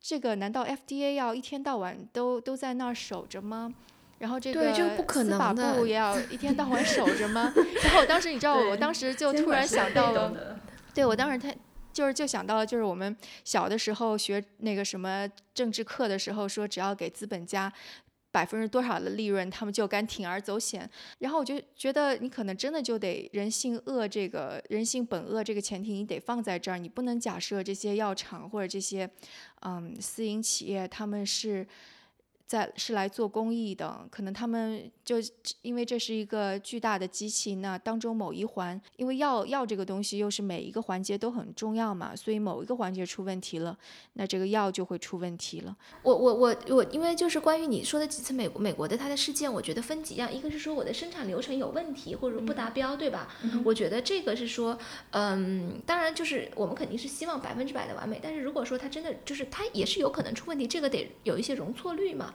[0.00, 3.72] 这个难道 FDA 要一天到晚都都在那儿守着吗？
[4.18, 7.52] 然后这个司法部也要一天到晚守着吗？
[7.82, 10.60] 然后我当时你知道，我当时就突然想到了，
[10.94, 11.52] 对我当时他
[11.92, 17.72] 就是就想到了，就是我们小的时候学那个什么政治课的时候，说只要给资本家。
[18.32, 20.90] 百分之多少的利润，他们就敢铤而走险。
[21.20, 26.78] 然后我就觉得，你可能真的就得人性恶，这个人性本恶这个前提，你得放在这儿。
[26.78, 29.08] 你不能假设这些药厂或者这些，
[29.60, 31.64] 嗯，私营企业他们是。
[32.46, 35.16] 在是来做公益的，可能他们就
[35.62, 43.76] 因为这是一个巨大的机器，那当中某一环，因为药药这个东西又是每一个环节都很重要嘛，所以某一个环节出问题了，
[44.14, 45.74] 那这个药就会出问题了。
[46.02, 53.28] 我我我我，因为就是关于你说的几次美美国的它的事件，我觉得分几样，一个是说我的生产流程有问题或者不达标，对吧？
[53.64, 54.78] 我觉得这个是说，
[55.12, 62.31] 嗯，当然就是我们肯定是希望百分之百的完美，但是如果说它真的就是它也是有可能出问题，这个得有一些容错率嘛。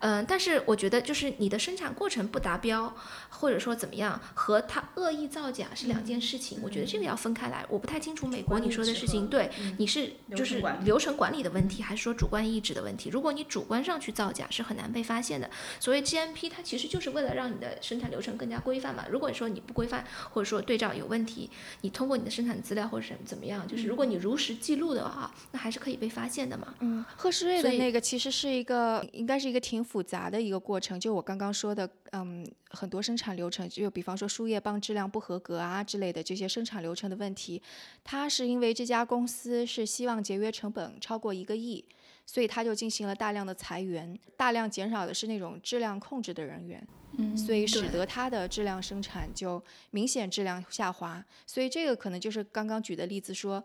[0.00, 2.94] 嗯但是我觉得就是你的生产过程不达标，
[3.30, 6.58] 或者说怎么样，和他恶意造假是两件事情。
[6.62, 7.64] 我觉得这个要分开来。
[7.68, 13.10] 我不太清楚美国你说的事情，对你是就是流程管理的问题，还是说主观意志的问题？
[13.10, 15.50] 如果你主观上去造假，是很难被发现的。
[15.80, 19.04] 所谓 GMP，它其实就是为了让你的生产流程更加规范嘛。
[19.10, 21.50] 如果说你不规范，或者说对照有问题，
[21.82, 26.74] 你通过你的生产资料或者什么怎么样，就是如果你如实记录的话，那还是可以被发现的嘛。
[26.80, 29.82] 嗯，赫诗瑞的那个其实是一个，应该是一个挺。
[29.86, 37.62] 复杂的一个过程，就我刚刚说的，嗯，很多生产流程，就比方说输液棒质量不合格啊之类的这些生产流程的问题，
[38.02, 41.84] 它是因为这家公司是希望节约成本超过一个亿，
[42.26, 46.84] 所以它就进行了大量的裁员，大量减少的是那种质量控制的人员，
[47.16, 49.62] 嗯，所以使得它的质量生产就
[49.92, 53.62] 明显质量下滑，所以这个可能就是刚刚举的例子说，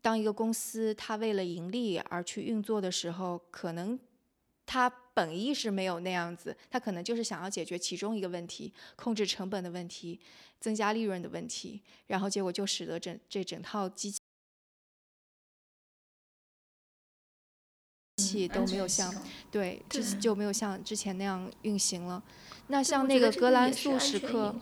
[0.00, 3.98] 当一个公司它为了盈利而去运作的时候，可能。
[4.68, 10.20] 他本意是没有那样子，他可能就是想要解决其中一个问题，控制成本的问题，
[10.60, 14.18] 增加利润的问题，然后结果就使得整这整套机器。
[18.18, 19.14] 器都没有像
[19.50, 22.22] 对，这就没有像之前那样运行了。
[22.66, 24.54] 那像那个格兰素史克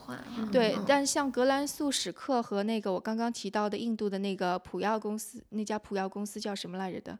[0.53, 7.19] 对嗯，但像格兰素史克和那个我刚刚提到的印度的那个普药公司，那家普药公司叫什么来着的？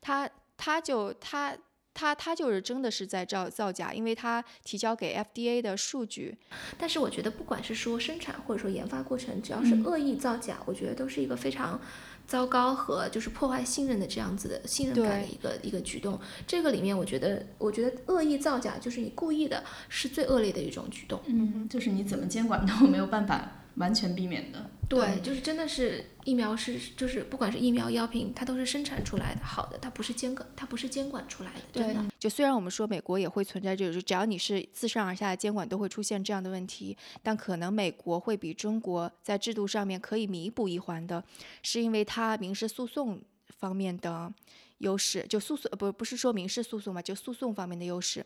[0.00, 1.56] 他他就他
[1.96, 6.36] 他他就是真的是在造造假，因为他提交给 FDA 的数据，
[6.76, 11.80] 但是我觉得，不管是说生产或者说研发过程，只要是嗯恶意造假，我觉得都是一个非常
[12.26, 16.20] 糟糕和就是破坏信任的这样子的信任感的一个一个举动。
[16.46, 21.18] 这个里面，我觉得，我觉得恶意造假就是你故意的，是最恶劣的一种举动。
[21.24, 24.70] 嗯，就是你怎么监管都没有办法完全避免的。
[24.88, 32.04] 对，就是真的是疫苗是，就是不管是疫苗药品，它都是生产出来的好的，它不是监管，它不是监管出来的，对的。
[32.20, 41.24] 就虽然我们说美国也会存在这种，只要你是自上而下的监管都会出现这样的问题，但可能美国会比中国在制度上面可以弥补一环的，
[41.64, 43.20] 是因为它民事诉讼
[43.58, 44.32] 方面的
[44.78, 48.24] 优势，就诉讼呃不不是说民事诉讼嘛，就诉讼方面的优势。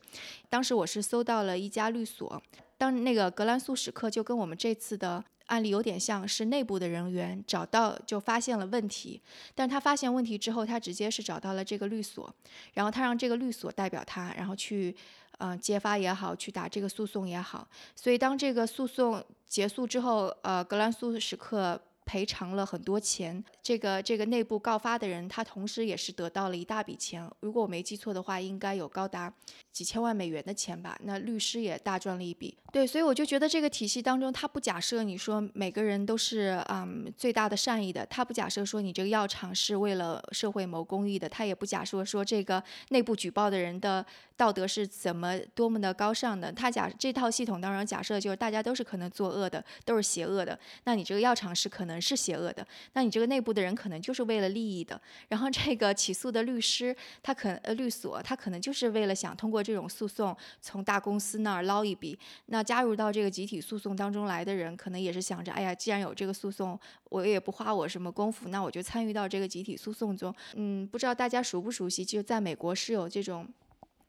[0.50, 2.42] 当时我是搜到了一家律所，
[2.76, 5.24] 当那个格兰素史克就跟我们这次的。
[5.50, 9.20] 案例有点像是内部的人员找到就发现了问题，
[9.54, 12.32] 但他发现问题之后，他直接是找到了这个律所，
[12.74, 14.94] 然后他让这个律所代表他，然后去
[15.38, 17.66] 呃揭发也好，去打这个诉讼也好。
[17.96, 21.80] 所以当这个诉讼结束之后，呃，格兰素史克
[22.10, 23.42] 赔偿了很多钱。
[23.62, 27.30] 这个这个内部告发的人，他同时也是得到了一大笔钱。
[27.38, 29.32] 如果我没记错的话，应该有高达
[29.70, 30.98] 几千万美元的钱吧。
[31.04, 32.56] 那律师也大赚了一笔。
[32.72, 44.04] 对，所以我就觉得这个体系当中，他不假设你说每个人都是嗯最大的善意的，他不假设说你这个药厂是为了社会谋公益的，他也不假设说这个内部举报的人的
[44.36, 46.50] 道德是怎么多么的高尚的。
[46.52, 50.58] 他假这套系统当中假设就是大家都是可能作恶的，都是邪恶的。
[50.84, 55.00] 那你这个药厂是可能是邪恶的，那你这个内部的人可能就是为了利益的。
[55.28, 62.18] 然后这个起诉的律师，他可呃律所，他可能就是为了想通过这种诉讼从大公司那儿捞一笔。
[62.46, 66.78] 那加入到这个集体诉讼当中来的人，可能也是想着，哎呀，既然有这个诉讼，
[67.10, 70.34] 我也不花我什么功夫，那我就参与到这个集体诉讼中。
[70.54, 73.46] 嗯，不知道大家熟不熟悉，就在美国是有这种。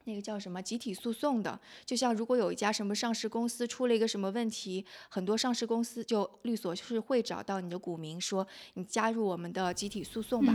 [0.06, 10.54] 那个叫什么集体诉讼的，就像如果有一家什么上市公司出了一个什么问题，很多上市公司就律所是会找到你的股民说，你加入我们的集体诉讼吧，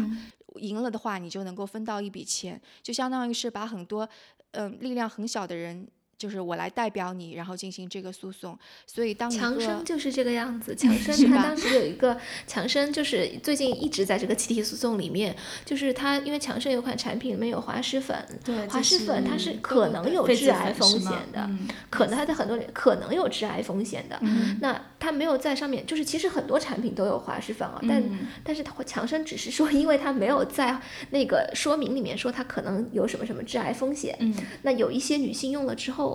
[0.56, 4.08] 赢了的话你就能够分到一笔钱，就相当于是把很多
[4.52, 5.86] 嗯、呃力量很小的人。
[6.18, 10.74] 就是我来代表你，然后进行这个诉讼，所以当强生就是这个样子。
[10.76, 24.18] 强生他当时有一个强生，就是最近一直在这个集体诉讼里面，就是他因为强生有款产品里面有滑石粉，对滑石粉它是可能有致癌风险的，嗯可能它在很多人可能有致癌风险的。
[24.22, 34.16] 嗯那它没有在上面，就是其实很多产品都有滑石粉啊，但、嗯但是它强生只是说，因为它没有在那个说明里面说它可能有什么什么致癌风险。
[34.20, 36.05] 嗯那有一些女性用了之后，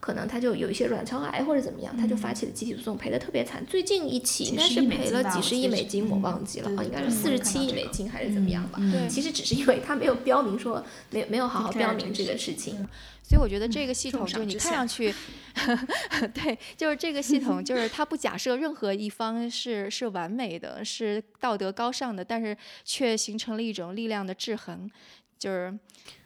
[0.00, 3.64] 可能他就有一些卵巢癌或者怎么样，他就发起了集体诉讼，赔的特别惨。
[3.66, 8.80] 最近一起应该是赔了几十亿美金，我嗯忘记了啊，应该是四十七亿美金还是怎么样吧。
[9.08, 12.88] 其实只是因为他没有标明说，没有没有好好标明这这个事情。
[13.22, 15.14] 所以我觉得这个系统重就是你看上去，
[16.34, 24.90] 对，就是这个系统，就是它不假设任何一方是是完美的，是道德高尚的，但是却形成了一种力量的制衡，
[25.40, 25.74] 就是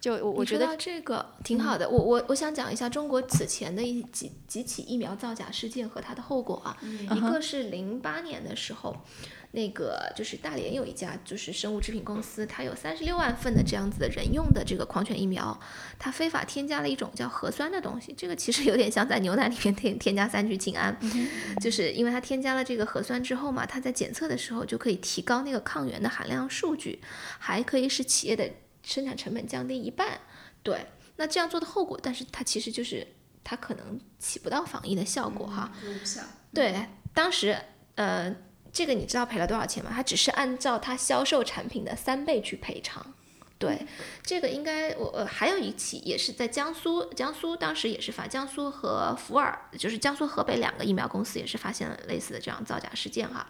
[0.01, 6.77] 就我我觉得这个挺好的，我我我想讲一下中国此前的一几几起疫苗造假事件和它的后果啊。
[6.83, 8.97] 嗯一个是零八年的时候，
[9.53, 15.57] 那个就是大连有一家就是生物制品公司，它有三十六万份的这样子的人用的这个狂犬疫苗，
[15.97, 20.99] 它非法添加了一种叫核酸的东西，这个其实 有点像在牛奶里面添添加三聚氰胺，
[21.61, 27.01] 就是因为它添加了这个核酸之后嘛，它在检测的时候就可以提高那个抗原的含量数据，
[27.39, 28.51] 还可以使企业的
[28.85, 30.21] 生产成本降低一半。
[30.63, 33.07] 对，那这样做的后果，但是它其实就是
[33.43, 35.73] 它可能起不到防疫的效果哈。
[36.53, 37.59] 对，当时
[37.97, 38.35] 呃，
[38.73, 39.91] 这个你知道赔了多少钱吗？
[39.93, 43.15] 它只是按照它销售产品的三倍去赔偿。
[43.57, 43.87] 对，
[44.23, 53.49] 这个应该我呃还有一起也是在江苏，江苏当时也是发江苏和福尔，就是江苏河北两个疫苗公司也是发现了类似的这样造假事件哈。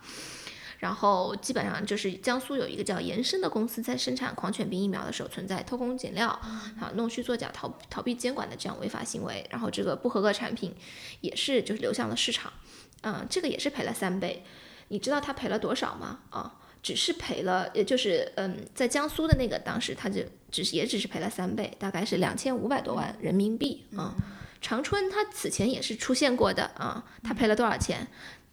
[0.84, 10.74] 然后基本上就是江苏有一个叫延伸的公司，在生产狂犬病疫苗的时候存在偷工减料、啊弄虚作假、逃逃避监管的这样违法行为，然后这个不合格产品
[11.22, 12.52] 也是就是流向了市场，
[13.00, 14.44] 嗯，这个也是赔了三倍。
[14.88, 16.20] 你知道他赔了多少吗？
[16.28, 24.14] 啊，只是赔了，也就是嗯，在江苏的那个当时他就只是也只是赔了三倍，大概是两千五百多万人民币啊。
[24.60, 28.06] 长春他此前也是出现过的啊，他赔了多少钱？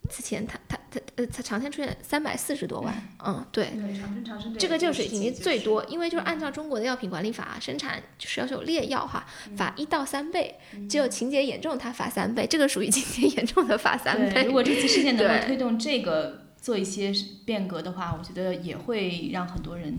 [0.08, 3.70] 此前他他它呃它长春出现三百四十多万，嗯，对。
[4.58, 9.24] 这个这个水平最多，因为就是按照中国的药品管理法，生产就是要求劣药哈，
[9.56, 14.44] 罚一到三倍，只有情节严重它罚三倍，这个属于情节严重的罚三倍。
[14.44, 17.12] 如果这次事件 能够推动这个做一些
[17.44, 19.98] 变革的话，我觉得也会让很多人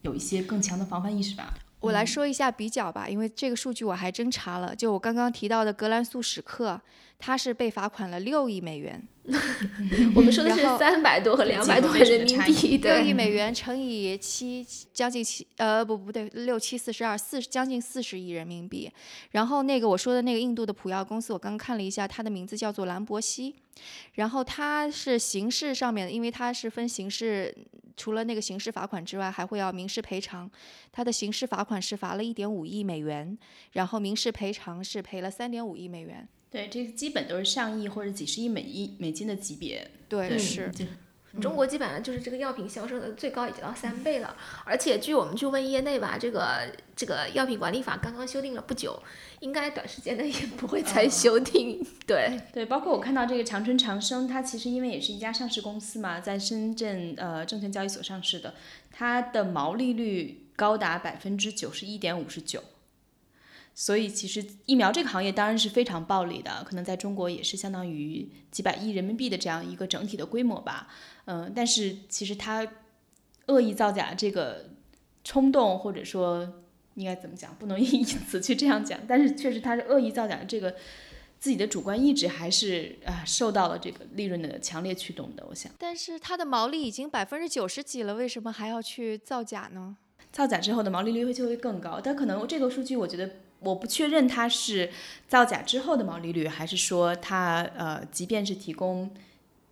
[0.00, 1.52] 有一些更强的防范意识吧。
[1.80, 4.74] 我来说一下比较吧，因为这个数据我还真查了。
[4.74, 6.80] 就我刚刚提到的格兰素史克，
[7.24, 9.00] 它是被罚款了六亿美元，
[10.12, 18.90] 我们说的是三百多和两百多人民币，六亿，美元乘以七，将近七呃不不对，六七四十二，四将近四十亿人民币。
[19.30, 23.54] 然后那个我说的那个印度的普药公司，我刚刚看了一下，它的名字叫做兰博西。
[24.14, 27.56] 然后它是刑事上面，因为它是分刑事，
[27.96, 30.50] 除了那个刑事罚款之外，还会要民事赔偿。
[30.90, 33.38] 它的刑事罚款是罚了一点五亿美元，
[33.74, 36.28] 然后民事赔偿是赔了三点五亿美元。
[36.52, 39.90] 对，这个基本都是上亿或者几十亿美亿美金的级别。
[40.08, 40.70] 对，对，是。
[41.40, 44.36] 中国基本上就是这个药品销售的最高已经到三倍了，
[44.66, 49.02] 而且据我们去问业内吧，这个这个药品管理法刚刚修订了不久，
[49.40, 51.82] 应该短时间内也不会再修订。
[52.06, 58.52] 对，对，包括我看到这个长春长生，它其实因为也是一家上市公司嘛，在深圳呃证券交易所上市的，
[58.90, 62.62] 它的毛利率高达百分之九十一点五十九。
[63.74, 70.88] 所以其实疫苗这个行业当然是非常暴利的，可能在中国也是相当于几百亿人民币的这样一个整体的规模吧。
[71.24, 72.66] 嗯、但是其实它
[73.46, 74.70] 恶意造假这个
[75.24, 76.52] 冲动，或者说
[76.94, 80.74] 应该怎么讲，不能 以此去这样讲，但是确实它是恶意造假的这个
[81.40, 85.44] 自己的主观意志还是啊、受到了这个利润的强烈驱动的。
[85.48, 89.96] 我想但是它的毛利已经百分之九十几了，为什么还要去造假呢？
[90.30, 93.30] 造假之后的毛利率会就会更高，但可能这个数据我觉得
[93.64, 94.90] 我不确认它是
[95.28, 99.10] 造假之后的毛利率，还是说它呃即便是提供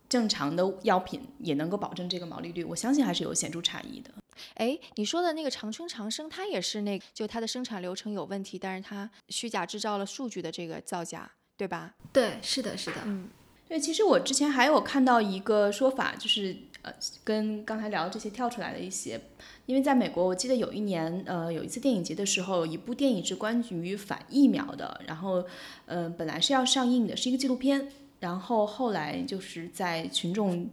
[0.09, 4.11] 正常的药品也能够保证这个毛利率，我相信还是有显著差异的。
[4.55, 11.93] 哎，你说的那个长春长生，它也是那个，就它的生产流程有问题，但是它虚假制造了数据的这个造假，对吧？
[12.11, 12.97] 对，是的，是的。
[13.05, 13.29] 嗯，
[13.67, 16.91] 对，其实我之前还有看到一个说法，就是呃，
[17.23, 19.21] 跟刚才聊这些跳出来的一些，
[19.65, 25.45] 因为在美国，我记得有一年，呃，有一次电影节的时候，一部电影是关于反疫苗的，然后，
[25.85, 27.87] 呃，本来是要上映的，是一个纪录片，
[28.19, 30.69] 然后后来就是在群众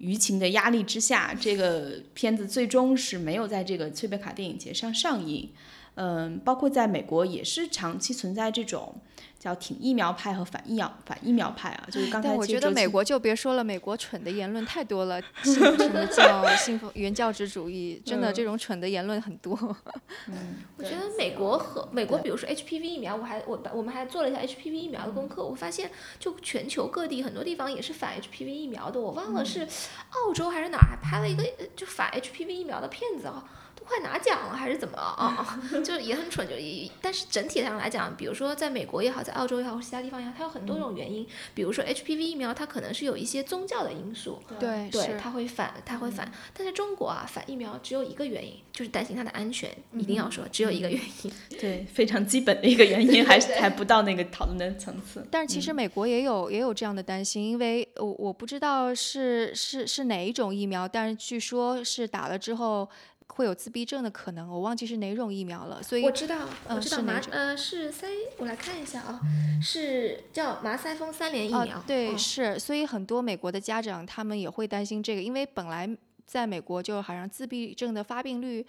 [0.00, 5.50] 舆情的压力之下，这个片子最终是没有在这个翠贝卡电影节上上映。
[5.96, 8.94] 嗯，包括在美国也是长期存在这种
[9.38, 19.52] 叫挺疫苗派和反疫苗反疫苗派啊，就是刚才但我觉得美国就别说了，美国蠢的言论太多了，信什么 叫信奉原教旨主义，真的嗯这种蠢的言论很多。
[20.76, 29.66] 我觉得美国和美国，比如说 HPV 疫苗，我还我我们还做了一下 HPV 疫苗的功课，我发现就全球各地很多地方也是反 HPV 疫苗的，我忘了是
[30.10, 33.44] 澳洲还是哪儿还拍了一个呃就反 HPV 疫苗的片子啊。
[33.78, 35.60] 都快拿奖了还是怎么啊？
[35.84, 41.26] 就也很蠢，就也，但是整体上来讲，比如说在美国也好，在澳洲也好，或其他地方也好，它有很多种原因。
[41.54, 46.30] 比如说 HPV 疫苗，它可能是有一些宗教的因素，对，对，它会反，它会反。
[46.56, 51.32] 但是中国啊，反疫苗只有一个原因，就是担心它的安全，一定要说只有一个原因。
[51.60, 55.26] 对非常基本的一个原因，还是还不到那个讨论的层次。
[55.30, 62.88] 但是其实美国也有、也有这样的担心，因为我我不知道是是是哪一种疫苗，但是据说是打了之后
[63.28, 68.06] 会有自闭症的可能，我忘记是哪种疫苗了，所以我知道，我嗯知道哪种麻呃是塞，
[68.38, 69.20] 我来看一下啊，
[69.60, 71.76] 是叫麻腮风三联疫苗。
[71.76, 75.88] 啊，对，哦是，所以很多美国的家长他们也会担心这个，因为本来
[76.26, 78.64] 在美国就好像自闭症的发病率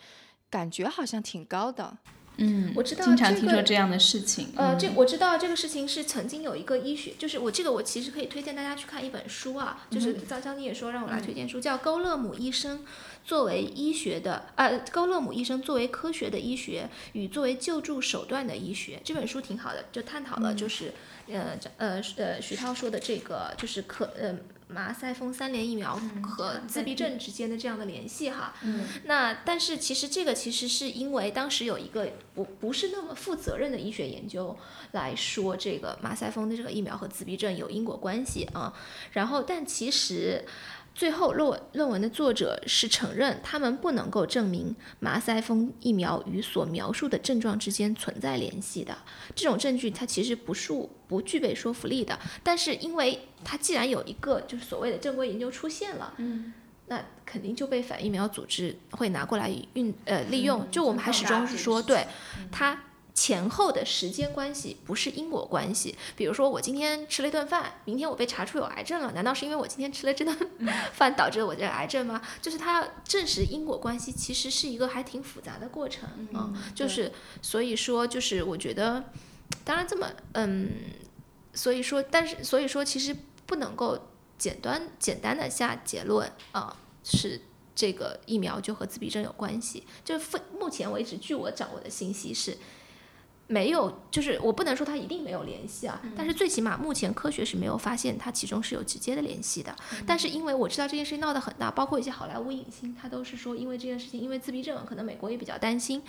[0.50, 1.98] 感觉好像挺高的。
[2.40, 4.50] 嗯我知道经常这个听说这样的事情。
[4.56, 12.86] 呃，嗯这我知道这个事情是曾经有一个医学，就是我这个我其实可以推荐大家去看一本书啊，就是张张妮也说让我来推荐书，叫勾勒姆医生
[13.28, 20.94] 作为医学的呃高勒姆医生作为科学的医学与作为救助手段的医学这本书挺好的，就探讨了就是、
[21.28, 24.34] 呃呃呃徐涛说的这个就是可呃
[24.70, 28.54] 麻腮风三联疫苗和自闭症之间的这样的联系哈。
[28.64, 34.58] 嗯那但是其实这个其实是因为当时有一个不不是那么负责任的医学研究
[34.94, 38.74] 来说这个马赛风的这个疫苗和自闭症有因果关系啊，
[39.12, 40.46] 然后但其实。
[40.98, 48.98] 最后论文论文的作者是承认他们不能够证明麻腮风疫苗与所描述的症状之间存在联系的，
[49.36, 50.74] 这种证据它其实不是
[51.08, 52.18] 不具备说服力的。
[52.44, 56.52] 但是因为它既然有一个就是所谓的正规研究出现了，嗯，
[56.88, 60.62] 那肯定就被反疫苗组织会拿过来运呃利用。
[60.62, 62.08] 嗯就我们还始终是说，对
[62.52, 62.82] 它
[63.18, 65.98] 前后的时间关系不是因果关系。
[66.16, 70.38] 比如说，我今天吃了一顿饭，明天我被查出有癌症了，难道是因为我今天吃了这顿
[70.94, 72.22] 饭导致了我这个癌症吗？
[72.44, 76.54] 就是它要证实因果关系，其实是一个还挺复杂的过程啊。
[76.76, 77.12] 就是
[77.42, 79.04] 所以说，就是我觉得，
[79.66, 80.70] 当然这么嗯，
[81.56, 83.16] 所以说，但是所以说，其实
[83.48, 83.98] 不能够
[84.38, 87.42] 简单简单的下结论啊，是。
[87.80, 90.26] 这个疫苗就和自闭症有关系，就是
[90.60, 92.58] 目前为止，据我掌握的信息是。
[93.48, 99.74] 没有，就是我不能说它一定没有联系啊，但是最起码目前科学是没有发现它其中是有直接的联系的。
[100.06, 106.04] 但是因为我知道这件事情闹得很大，包括一些好莱坞影星，他都是说因为这件事情，因为自闭症，可能美国也比较担心，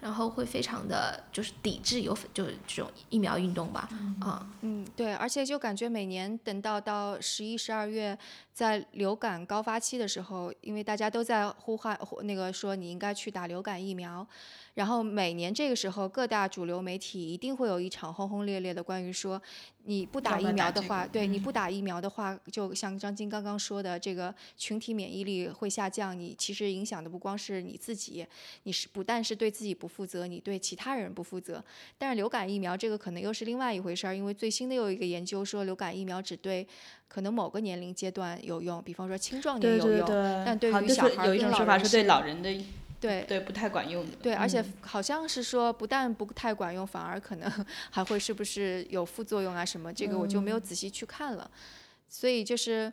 [0.00, 3.88] 然后会非常的就是抵制有就是这种疫苗运动吧。
[4.20, 8.18] 啊，嗯，对，而且就感觉每年等到到十一、十二月，
[8.58, 14.26] 在流感高发期的时候，因为大家都在呼唤那个说你应该去打流感疫苗。
[14.74, 19.40] 然后每年这个时候，各大主流媒体一定会有一场轰轰烈烈的关于说，
[19.84, 26.18] 你不打疫苗的话，对你不打疫苗的话，就像张晶刚刚说的，这个群体免疫力会下降。
[26.18, 28.26] 你其实影响的不光是你自己，
[28.64, 31.64] 你是不但是对自己不负责，你对其他人不负责。
[31.96, 36.64] 但是流感疫苗这个可能又是另外一回事儿，因为最新的又一个研究说，流感疫苗只对
[37.08, 40.06] 可能某个年龄阶段有用，比方说青壮年有用，
[40.44, 42.64] 但对于小孩有一种说法是老人的。
[43.00, 44.12] 对对，不太管用的。
[44.22, 47.50] 对，而且好像是说，不但不太管用，反而可能
[47.90, 49.92] 还会是不是有副作用啊什么？
[49.92, 51.50] 这个我就没有仔细去看了。
[52.08, 52.92] 所以就是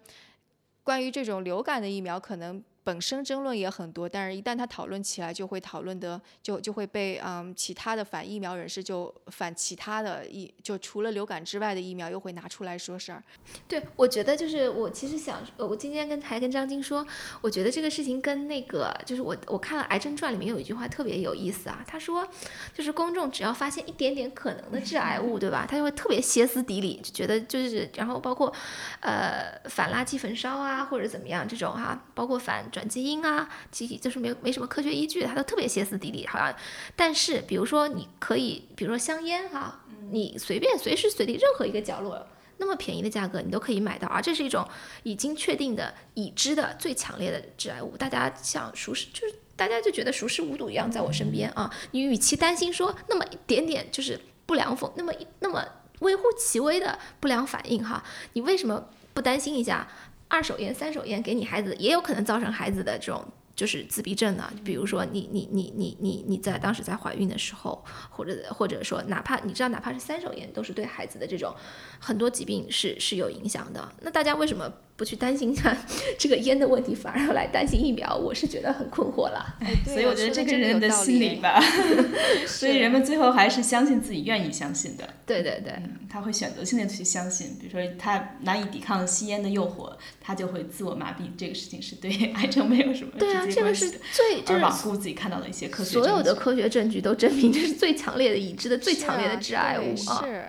[0.84, 2.64] 关于这种流感的疫苗，可能。
[2.86, 13.24] 本身争论也很多，但是一旦它讨论起来，就会讨论的就就会被嗯其他的反疫苗人士就反其他的疫就除了流感之外的疫苗又会拿出来说事儿。
[13.68, 17.04] 对，我觉得就是我其实想，我今天跟还跟张晶说，
[17.42, 22.28] 我觉得这个事情跟那个就是我我看了《癌症传》里面有一句话特别有意思啊，他说
[22.72, 25.66] 就是公众只要发现一点点可能的致癌物，对吧？
[25.68, 28.54] 他就会特别歇斯底里，就觉得就是然后包括
[29.00, 32.64] 呃反垃圾焚烧啊或者怎么样这种哈，包括反。
[32.76, 36.54] 转基因啊，其实就是没没什么科学依据，他都特别歇斯底里，好像。
[36.94, 39.80] 但是，比如说你可以，比如说香烟哈，
[40.12, 44.68] 你随便随时随地任何一个角落，那么便宜的价格你都可以买到，而这是一种
[45.04, 51.74] 已经确定的已知的最强烈的致癌物，大家像熟视，就是大家就觉得熟视无睹一样在我身边啊。
[51.92, 55.66] 你与其担心说那么一点点就是不良风，那么一那么
[56.00, 58.04] 微乎其微的不良反应哈，
[58.34, 59.88] 你为什么不担心一下？
[60.36, 63.24] 二手烟、三手烟给你孩子，也有可能造成孩子的这种
[63.56, 64.52] 就是自闭症呢。
[64.66, 71.56] 比如说，你你你你你你在当时在怀孕的时候，或者或者说，哪怕你知道，哪怕是三手烟，都是对孩子的这种
[72.02, 73.90] 很多疾病是是有影响的。
[74.02, 74.70] 那大家为什么？
[74.98, 75.76] 不去担心他
[76.18, 79.58] 这个烟的问题，反而要来担心疫苗，我是觉得很困惑了。
[79.86, 81.62] 所以我觉得这个人的心理吧，
[82.48, 85.08] 所以人们最后还是相信自己愿意相信的。
[85.26, 85.74] 对对对，
[86.10, 89.92] 他会选择性的去相信，比如说他难以抵抗吸烟的诱惑，
[90.22, 91.24] 他就会自我麻痹。
[91.38, 100.24] 这个事情是对癌症没有什么对啊，这个是最而罔顾自己看到的一些科学所有的科学证据都证明这是最强烈的已知的最强烈的致癌物啊。
[100.24, 100.46] 是，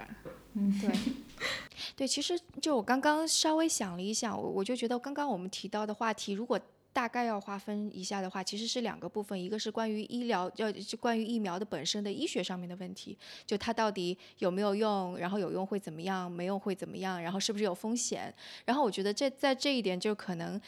[0.54, 0.90] 嗯，对。
[1.94, 6.58] 对，其实就我刚刚稍微想了一想，我我就觉得刚刚我们提到的话题，如果
[6.92, 20.60] 大概要划分一下的话，其实是两个部分，一个是关于医疗，就就关于疫苗的本身的医学上面的问题，就它到底有没有用，然后有用会怎么样，没用会怎么样，然后是不是有风险，然后我觉得这在这一点就可能。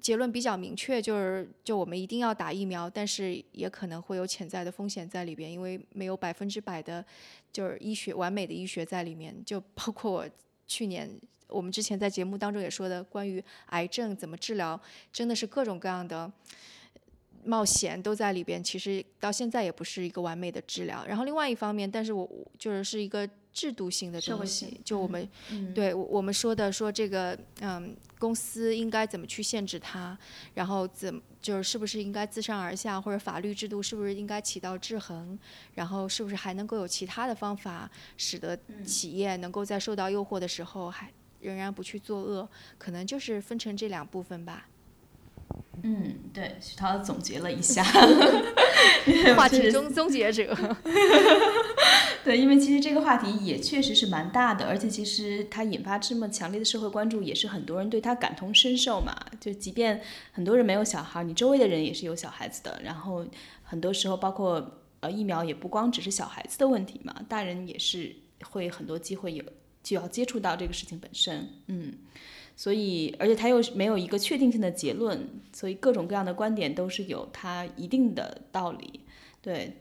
[0.00, 7.04] 结论比较明确，就是就我们一定要打疫苗，但是也可能会有潜在的风险在里边，因为没有百分之百的，
[7.52, 9.34] 就是医学完美的医学在里面。
[9.44, 10.28] 就包括我
[10.66, 11.10] 去年
[11.48, 14.80] 我们之前在节目当中也说的，关于癌症怎么治疗，
[15.12, 16.30] 真的是各种各样的
[17.46, 18.62] 冒险都在里边。
[18.62, 21.06] 其实到现在也不是一个完美的治疗。
[21.06, 22.28] 然后另外一方面，但是我
[22.58, 23.26] 就是是一个。
[23.56, 25.26] 制度性的东西，就我们
[25.74, 30.14] 对我们说的说这个，嗯，公司应该怎么去限制它，
[30.52, 35.38] 然后怎就是是不是应该自上而下，或者法律制度是不是应该起到制衡，
[35.72, 44.68] 然后是不是还能够有其他的方法，使得企业能够在受到诱惑的时候还仍然不去作恶，可能就是分成这两部分吧。
[45.82, 47.84] 嗯，对，徐涛总结了一下，
[49.36, 50.56] 话题终终结者。
[52.24, 59.14] 对，因为其实这个话题也确实是蛮大的，而且其实它引发这么强烈的社会关注，也是很多人对它感同身受嘛。
[59.38, 60.00] 就即便
[60.32, 63.24] 很多人没有小孩，你周围的人也是有小孩子的，然后
[63.62, 68.16] 很多时候包括呃疫苗也不光只是小孩子的问题嘛，大人也是
[68.50, 69.44] 会很多机会有
[69.84, 71.92] 就要接触到这个事情本身，嗯。
[72.56, 79.00] 所以，而且他又没有一个确定性的结论，所以各种各样的观点都是有它一定的道理，
[79.42, 79.76] 对。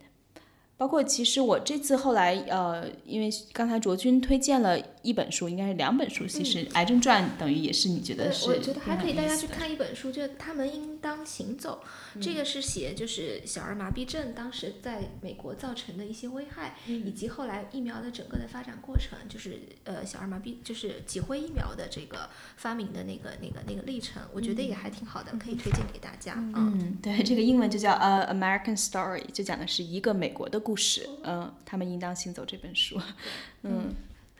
[0.77, 8.49] 包括其实我这次后来呃，因为刚才卓君推荐了一本书，应该是两本书，其实《癌症传》等于也是你觉得是？
[8.49, 11.81] 我觉得还可以，大家去看一本书，就他们应当行走》，
[12.21, 26.33] 这个是写就是小儿麻痹症当时在美国造成的一些危害，以及后来疫苗的整个的发展过程，就是呃小儿麻痹就是脊灰疫苗的这个发明的那个那个那个历程，我觉得也还挺好的，可以推荐给大家。
[26.35, 30.65] 嗯，对，这个英文就叫呃 American Story，就讲的是一个美国的。
[30.65, 32.99] 故事，嗯，他们应当行走这本书，
[33.61, 33.93] 嗯，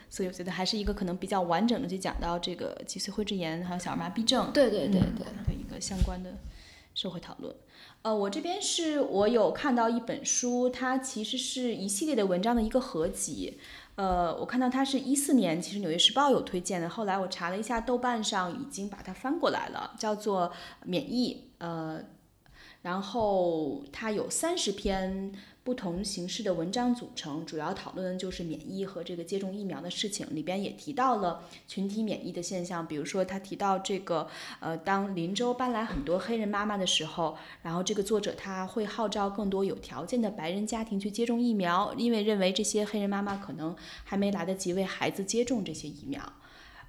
[0.10, 6.34] 所以我觉得还是一个可能比较完整的，就讲到这个脊髓灰质炎还有小儿麻痹症，对对对对的一个相关的
[6.94, 7.56] 社会讨论。
[8.02, 13.60] 呃，我这边是我有看到一本书，它其实是一系列的文章的一个合集。
[13.96, 20.50] 呃，我看到它是一四年，其实《纽约时报》有推荐的，后来我查了一下，豆瓣上已经把它翻过来了，叫做
[20.86, 22.00] 《免疫》，呃，
[22.84, 25.34] 然后它有三十篇。
[25.66, 30.24] 不同形式的文章组成，主要讨论的就是免疫和这个接种疫苗的事情。
[30.30, 34.28] 里边也提到了群体免疫的现象，比如说他提到这个，
[34.60, 46.22] 呃，当林州搬来很多黑人妈妈的时候，然后这个作者他会号召更多有条件的白人家庭去接种疫苗，因为认为这些黑人妈妈可能还没来得及为孩子接种这些疫苗。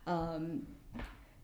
[0.05, 0.61] 嗯，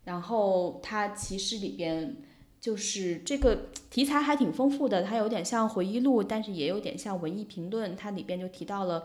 [0.05, 2.15] 然后他其实里边。
[2.63, 7.97] 就是这个题材还挺丰富的，它有点像回忆录，但是也有点像文艺评论。
[7.97, 9.03] 它里边就提到了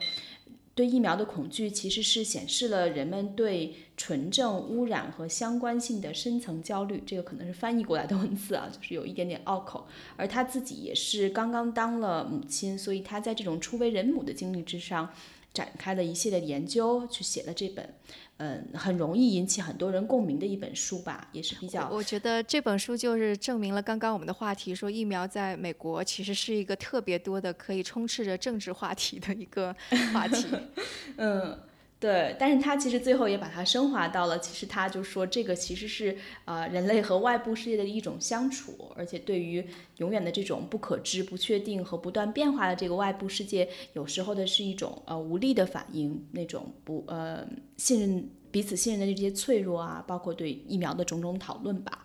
[0.75, 7.01] 对疫苗的恐惧，其实是显示了人们对纯正、污染和相关性的深层焦虑。
[7.03, 9.87] 这个可能是翻译过来的文字啊，就是有一点点拗口。
[10.15, 15.11] 而他自己也是刚刚当了母亲，所以他在这种初为人母的经历之上
[15.57, 17.95] 展开了一系列的研究，去写了这本。
[18.37, 21.89] 嗯，很容易引起很多人共鸣的一本书吧，也是比较。
[21.89, 29.75] 我觉得这本书就是证明了刚刚我们的话题，说疫苗在美国其实是一个特别多的可以充斥着政治话题的一个
[30.13, 30.45] 话题。
[31.17, 31.59] 嗯。
[31.99, 39.65] 对，但是他其实最后也把它升华到了，其实他就说这个其实是呃人类和外部世界的一种相处，而且对于
[39.97, 47.43] 永远的这种不可知、不确定和不断变化的这个外部世界，有时候的是一种呃无力的反应，那种不呃
[47.77, 52.03] 信任彼此信任的这些脆弱啊，包括对疫苗的种种讨论吧，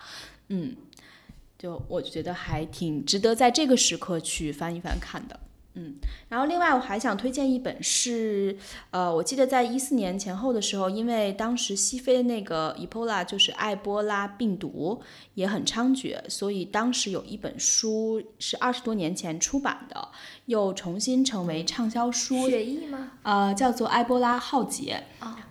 [0.48, 0.74] 嗯，
[1.58, 5.38] 就我觉得还挺值得在这个时刻去翻一翻看的。
[5.74, 5.96] 嗯，
[6.28, 8.56] 然后另外我还想推荐一本是，
[8.90, 15.00] 呃，我记得在一四年前后的时候，因为当时西非的那个 Ebola 就是埃波拉病毒
[15.34, 20.08] 也很猖獗，所以当时有一本书是二十多年前出版的，
[20.46, 22.48] 又重新成为畅销书。
[22.48, 23.12] 血疫吗？
[23.22, 25.02] 呃，叫做《埃波拉浩劫》。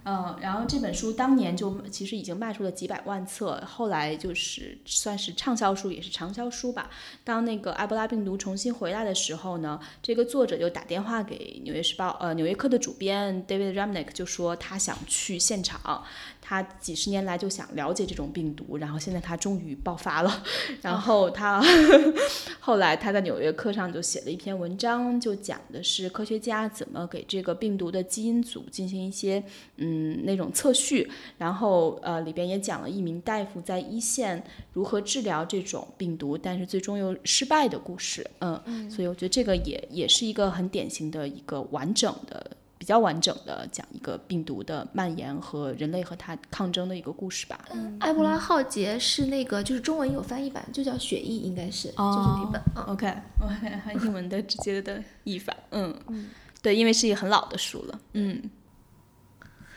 [0.03, 6.89] 嗯，然后这本书当年就其实已经卖出了几百万册，后来就是算是畅销书，也是畅销书吧。
[7.23, 16.03] 当那个埃博拉病毒重新回来的时候呢，这这个作者就打电话给《纽约时报》呃《纽约客》的主编 David Remnick，就说他想去现场。
[16.51, 20.43] 他几十年来就想了解这种病毒，然后现在他终于爆发了。
[20.81, 21.63] 然后他
[22.59, 29.41] 后来他在纽约客上就写了一篇文章，就讲的是科学家怎么给这个病毒的基因组进行一些
[29.77, 34.43] 嗯那种测序，然后呃里边也讲了一名大夫在一线
[34.73, 38.29] 如何治疗这种病毒，但是最终又失败的故事。
[38.41, 42.57] 嗯，所以我觉得这个也也是一个很典型的一个完整的。
[42.81, 47.63] 比较完整的讲一个病毒的蔓延和人类和它抗争的一个故事吧。
[47.71, 52.85] 嗯，埃博拉浩劫是那个，就是中文有翻译版，就叫血疫，应该是，就是那本。
[52.87, 55.55] OK，OK，英文的直接的译法。
[55.69, 56.31] 嗯嗯，
[56.63, 57.99] 对，因为是一个很老的书了。
[58.13, 58.49] 嗯，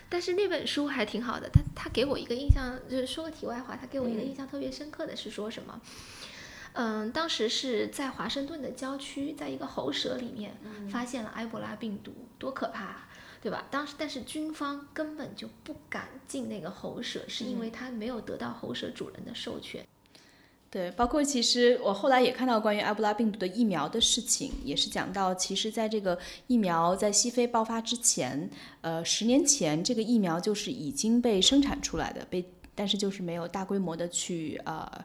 [0.09, 5.79] 但是那本书还挺好的，他他给我一个印象，就是说个题外话，他给我一个印象特别深刻的是说什么？
[5.79, 5.91] 嗯，
[7.13, 10.57] 当时是在华盛顿的郊区，在一个猴舍里面
[10.91, 13.07] 发现了埃博拉病毒，多可怕，
[13.41, 13.65] 对吧？
[13.71, 19.87] 当时，但是军方根本就不敢进那个猴舍，是因为他没有得到猴舍主人的授权。
[20.69, 26.19] 对，包括其实我后来也看到关于埃博拉病毒的疫苗的事情，也是讲到，其实在这个
[26.49, 28.51] 疫苗在西非爆发之前，
[28.81, 32.45] 呃，十年前这个疫苗就是已经被生产出来的，被
[32.75, 35.05] 但是就是没有大规模的去呃。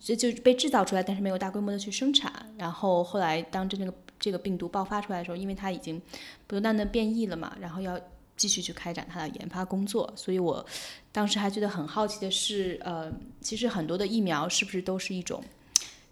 [0.00, 2.32] 这就被制造出来，但是没有大规模的去生产。
[2.56, 6.00] 然后后来，当这个这个病毒爆发出来的时候，因为它已经
[6.46, 7.98] 不断的变异了嘛，然后要
[8.36, 10.12] 继续去开展它的研发工作。
[10.16, 10.64] 所以我
[11.10, 15.42] 当时还觉得很好奇的是，呃，其实很多的疫苗是不是都是一种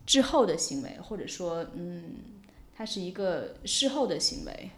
[0.05, 2.03] 滞后的行为，或者说，嗯，
[2.75, 4.71] 它是一个事后的行为？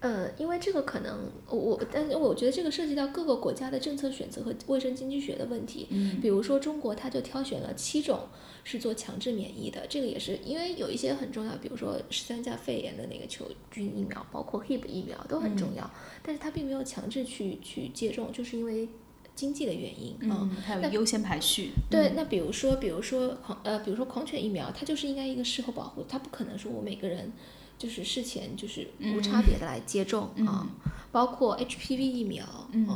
[0.00, 5.88] 呃，因为这个可能我，但是我觉得这个涉及到各个国家的政策选择和卫生经济学的问题。
[5.90, 8.20] 嗯比如说中国，它就挑选了七种
[8.62, 15.90] 是做强制免疫的，这个也是因为有一些很重要，比如说十三价肺炎的那个球菌疫苗，包括 Hib 疫苗都很重要，
[16.22, 18.88] 但是它并没有强制去去接种，就是因为
[19.34, 20.38] 经济的原因啊。
[20.42, 21.70] 嗯，还有优先排序。
[21.90, 27.32] 对，那比如说，比如说狂呃，比如说狂犬疫苗，它就是应该一个事后保护，它不可能说我每个人
[27.78, 30.66] 就是事前就是无差别的来接种啊，
[31.12, 32.86] 包括 HPV 疫苗，嗯。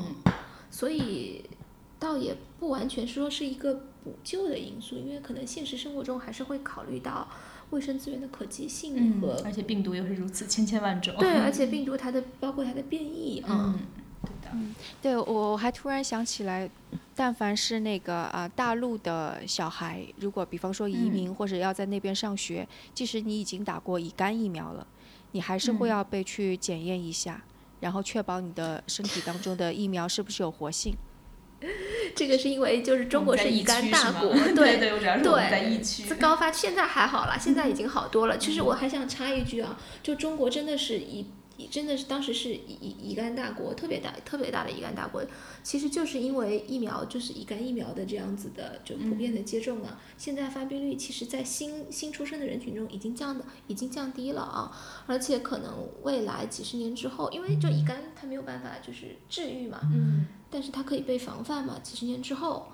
[0.71, 1.45] 所以
[1.99, 7.29] 倒也不完全说是一个补救的因素，因为可能现实生活中还是会考虑到
[7.71, 11.15] 卫生资源的可及性嗯和，而且病毒又是如此千千万种。
[11.19, 14.57] 对， 而且病毒它的包括它的变异啊，嗯，对的。
[15.01, 16.69] 对我还突然想起来，
[17.15, 24.87] 但凡是那个啊、大陆的小孩，如果比方说移民或者要在那边上学，即使你已经打过乙肝疫苗了，
[25.33, 27.43] 你还是会嗯要被去检验一下，
[27.81, 30.95] 然后确保你的身体当中的疫苗是不是有活性。
[32.17, 36.03] 这个是因为就是中国是乙肝大国， 对对，对疫区。
[36.09, 38.37] 这高发现在还好啦，现在已经好多了。
[38.37, 45.25] 其嗯实我还想插一句啊，就中国真的是乙，乙真的是当时是乙乙乙肝大国，特别大特别大的乙肝大国。
[45.63, 62.67] 其实就是因为疫苗，就是乙肝疫苗的这样子的就普遍的接种啊，现在发病率其实在新新出生的人群中已经降的已经降低了啊，而且可能未来几十年之后，因为就乙肝它没有办法就是治愈嘛，嗯，但是它可以被防范嘛，几十年之后，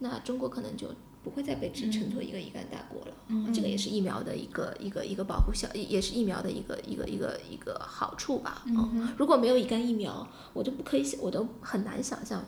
[0.00, 0.88] 那中国可能就
[1.24, 3.16] 不会再被称称作一个乙肝大国了。
[3.28, 8.62] 嗯这个也是疫苗的一个一个一个保护效，也也是疫苗的一个一个一个一个好处吧。
[8.66, 12.44] 嗯，如果没有乙肝疫苗，我都不可以想，我都很难想象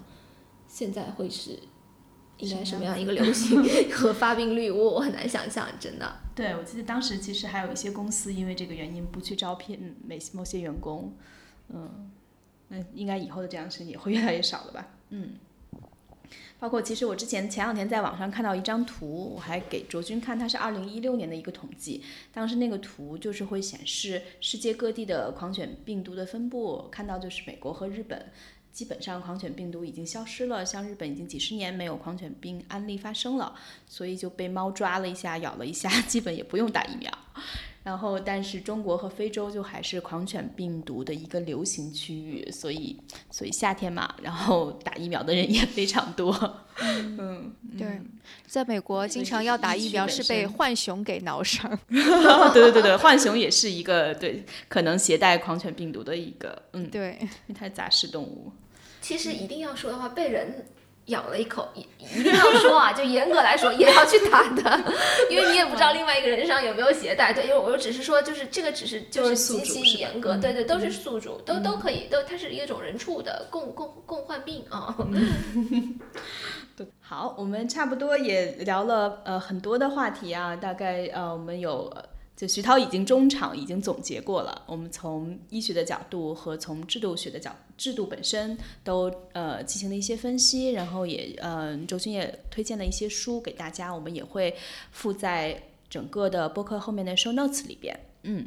[0.69, 1.59] 现在会是
[2.37, 6.21] 应该什么样一个 流行和发病率，我我很难想象，真的。
[6.35, 11.17] 对，我记得当时其实还有一些公司因为这个原因不去招聘某某些员工，
[11.71, 12.11] 嗯，
[12.69, 14.87] 那应该以后的这样的事情也会越来越少了吧？
[15.09, 15.31] 嗯。
[16.59, 22.03] 包括其实我之前前两天在网上看到一张图，我还给卓君看，它是二零一六年的一个统计，
[22.33, 28.31] 当时那个图就是会显示世界各地的狂犬病毒的分布，看到就是美国和日本。
[28.73, 33.55] 基本上狂犬病毒已经消失了，像日本已经几十年没有狂犬病案例发生了，
[33.87, 37.11] 所以就被猫抓了一下，咬了一下， 基本也不用打疫苗。
[37.87, 46.35] 然后，但是中国和非洲就还是狂犬病毒的一个流行区域，所以，所以夏天嘛，然后打疫苗的人也非常多。
[46.81, 48.01] 嗯，对，
[48.45, 51.71] 在美国经常要打疫苗是被浣熊给挠伤。
[51.89, 58.51] 对对对对，浣熊也是一个对可能携带狂犬病毒的一个，嗯，对，因为它是杂食动物。
[59.01, 60.67] 其实一定要说的话，被人
[61.07, 64.93] 咬了一口，一一定要说啊，就严格来说也要去打的，
[65.31, 67.33] 因为你也不知道另外一个人身上有没有携带。
[67.33, 74.97] 对，因为我只是说，就是这个只是就是极其严格，对对，都是宿主，都都可以，都它是一种人畜的共共共患病啊。
[77.01, 82.05] 好，我们差不多也聊了呃很多的话题啊，大概呃我们有呃
[82.37, 94.55] 就徐涛已经中场已经总结过了，我们从医学的角度和从制度学的角制度本身都呃进行了一些分析，然后也呃周军也推荐了一些书给大家，我们也会
[94.91, 98.47] 附在整个的播客后面的 show notes 里边，嗯。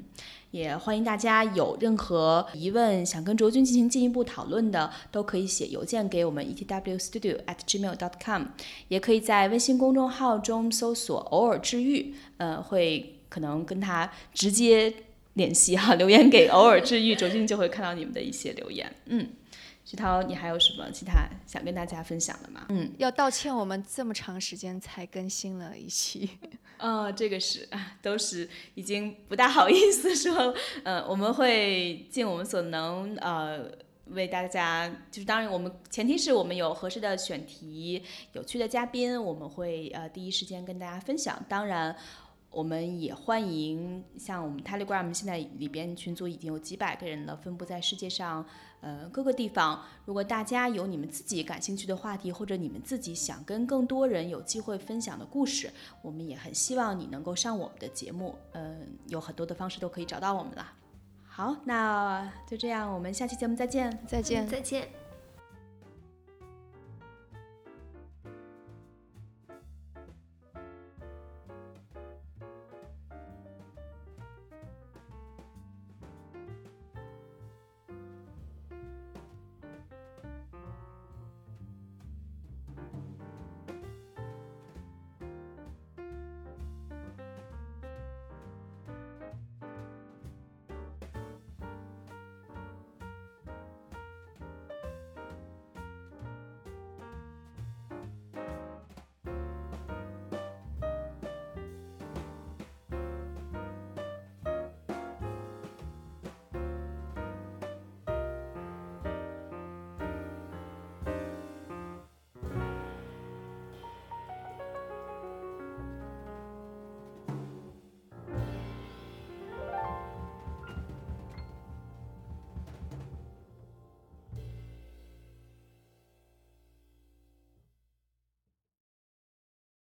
[0.52, 8.46] 也欢迎大家有任何疑问想跟卓君进行进一步讨论的，都可以写邮件给我们 etwstudio at gmail dot com，
[8.88, 14.94] 也可以在微信公众号中搜索“偶尔治愈”，呃，会可能跟他直接
[15.36, 18.94] 联系哈， 留言给“偶尔治愈”，卓君就会看到你们的一些留言。
[19.06, 19.30] 嗯，
[19.86, 22.66] 徐涛，你还有什么其他想跟大家分享的吗？
[22.70, 26.30] 嗯，要道歉，我们这么长时间才更新了一期。
[26.78, 30.54] 呃， 这个是啊， 都是已经不大好意思说，
[30.84, 33.70] 呃，我们会尽我们所能，呃，
[34.08, 38.02] 为大家，就是当然我们前提是我们有合适的选题、
[38.34, 41.44] 有趣的嘉宾，我们会呃第一时间跟大家分享。
[41.48, 41.96] 当然，
[42.52, 48.44] 我们也欢迎像我们 Telegram 现在里边群组已经有几百个人了，分布在世界上
[48.82, 49.84] 呃各个地方。
[50.06, 55.72] 如果大家有你们自己感兴趣的话题，或者你们自己想跟更多人有机会分享的故事，
[56.02, 58.36] 我们也很希望你能够上我们的节目。
[58.54, 60.74] 嗯、有很多的方式都可以找到我们啦。
[61.28, 63.98] 好，那就这样，我们下期节目再见。
[64.08, 64.48] 再见。
[64.48, 64.99] 再见。